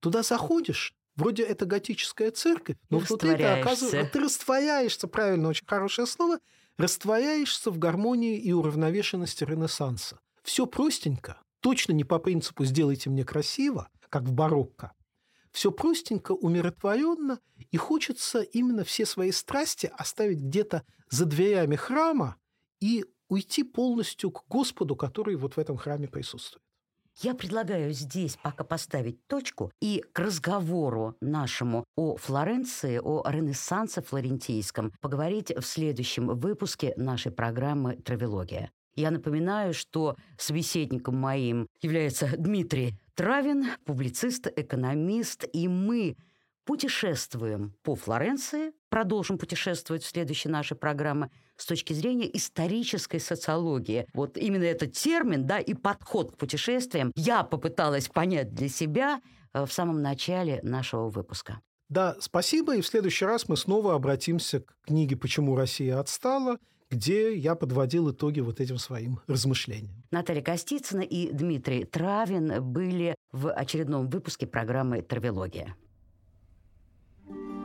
Туда 0.00 0.22
заходишь, 0.22 0.94
вроде 1.16 1.42
это 1.42 1.66
готическая 1.66 2.30
церковь, 2.30 2.76
но 2.90 2.98
вот 2.98 3.20
ты 3.20 3.32
оказывается, 3.32 4.10
ты 4.12 4.20
растворяешься, 4.20 5.08
правильно, 5.08 5.48
очень 5.48 5.66
хорошее 5.66 6.06
слово, 6.06 6.38
растворяешься 6.76 7.70
в 7.70 7.78
гармонии 7.78 8.38
и 8.38 8.52
уравновешенности 8.52 9.44
Ренессанса. 9.44 10.20
Все 10.42 10.66
простенько, 10.66 11.40
точно 11.60 11.92
не 11.92 12.04
по 12.04 12.18
принципу 12.18 12.64
«сделайте 12.64 13.08
мне 13.10 13.24
красиво», 13.24 13.88
как 14.10 14.24
в 14.24 14.32
барокко. 14.32 14.92
Все 15.50 15.70
простенько, 15.70 16.32
умиротворенно, 16.32 17.40
и 17.70 17.76
хочется 17.76 18.42
именно 18.42 18.84
все 18.84 19.06
свои 19.06 19.32
страсти 19.32 19.90
оставить 19.96 20.40
где-то 20.40 20.82
за 21.08 21.24
дверями 21.24 21.76
храма 21.76 22.36
и 22.80 23.04
уйти 23.34 23.64
полностью 23.64 24.30
к 24.30 24.44
Господу, 24.48 24.96
который 24.96 25.34
вот 25.34 25.54
в 25.54 25.58
этом 25.58 25.76
храме 25.76 26.08
присутствует. 26.08 26.62
Я 27.20 27.34
предлагаю 27.34 27.92
здесь 27.92 28.36
пока 28.42 28.64
поставить 28.64 29.24
точку 29.26 29.70
и 29.80 30.02
к 30.12 30.18
разговору 30.18 31.16
нашему 31.20 31.84
о 31.96 32.16
Флоренции, 32.16 33.00
о 33.02 33.22
Ренессансе 33.28 34.02
флорентийском 34.02 34.92
поговорить 35.00 35.52
в 35.56 35.62
следующем 35.62 36.26
выпуске 36.28 36.92
нашей 36.96 37.30
программы 37.30 37.96
«Травелогия». 37.96 38.70
Я 38.96 39.10
напоминаю, 39.10 39.74
что 39.74 40.16
собеседником 40.38 41.16
моим 41.16 41.66
является 41.82 42.36
Дмитрий 42.36 42.98
Травин, 43.14 43.66
публицист, 43.84 44.46
экономист, 44.56 45.44
и 45.52 45.68
мы 45.68 46.16
путешествуем 46.64 47.74
по 47.82 47.94
Флоренции, 47.94 48.72
продолжим 48.88 49.38
путешествовать 49.38 50.02
в 50.02 50.08
следующей 50.08 50.48
нашей 50.48 50.76
программе 50.76 51.30
с 51.56 51.66
точки 51.66 51.92
зрения 51.92 52.28
исторической 52.36 53.20
социологии. 53.20 54.06
Вот 54.14 54.36
именно 54.36 54.64
этот 54.64 54.92
термин, 54.92 55.46
да, 55.46 55.58
и 55.58 55.74
подход 55.74 56.32
к 56.32 56.36
путешествиям 56.36 57.12
я 57.14 57.42
попыталась 57.42 58.08
понять 58.08 58.54
для 58.54 58.68
себя 58.68 59.20
э, 59.52 59.64
в 59.64 59.72
самом 59.72 60.02
начале 60.02 60.60
нашего 60.62 61.08
выпуска. 61.08 61.60
Да, 61.88 62.16
спасибо, 62.18 62.76
и 62.76 62.80
в 62.80 62.86
следующий 62.86 63.26
раз 63.26 63.48
мы 63.48 63.56
снова 63.56 63.94
обратимся 63.94 64.60
к 64.60 64.74
книге 64.86 65.16
«Почему 65.16 65.54
Россия 65.54 65.98
отстала», 65.98 66.58
где 66.90 67.34
я 67.36 67.54
подводил 67.54 68.10
итоги 68.10 68.40
вот 68.40 68.60
этим 68.60 68.78
своим 68.78 69.20
размышлениям. 69.26 70.04
Наталья 70.10 70.42
Костицына 70.42 71.00
и 71.00 71.30
Дмитрий 71.32 71.84
Травин 71.84 72.62
были 72.62 73.14
в 73.32 73.52
очередном 73.52 74.08
выпуске 74.08 74.46
программы 74.46 75.02
«Травелогия». 75.02 75.76
thank 77.28 77.38
you 77.38 77.63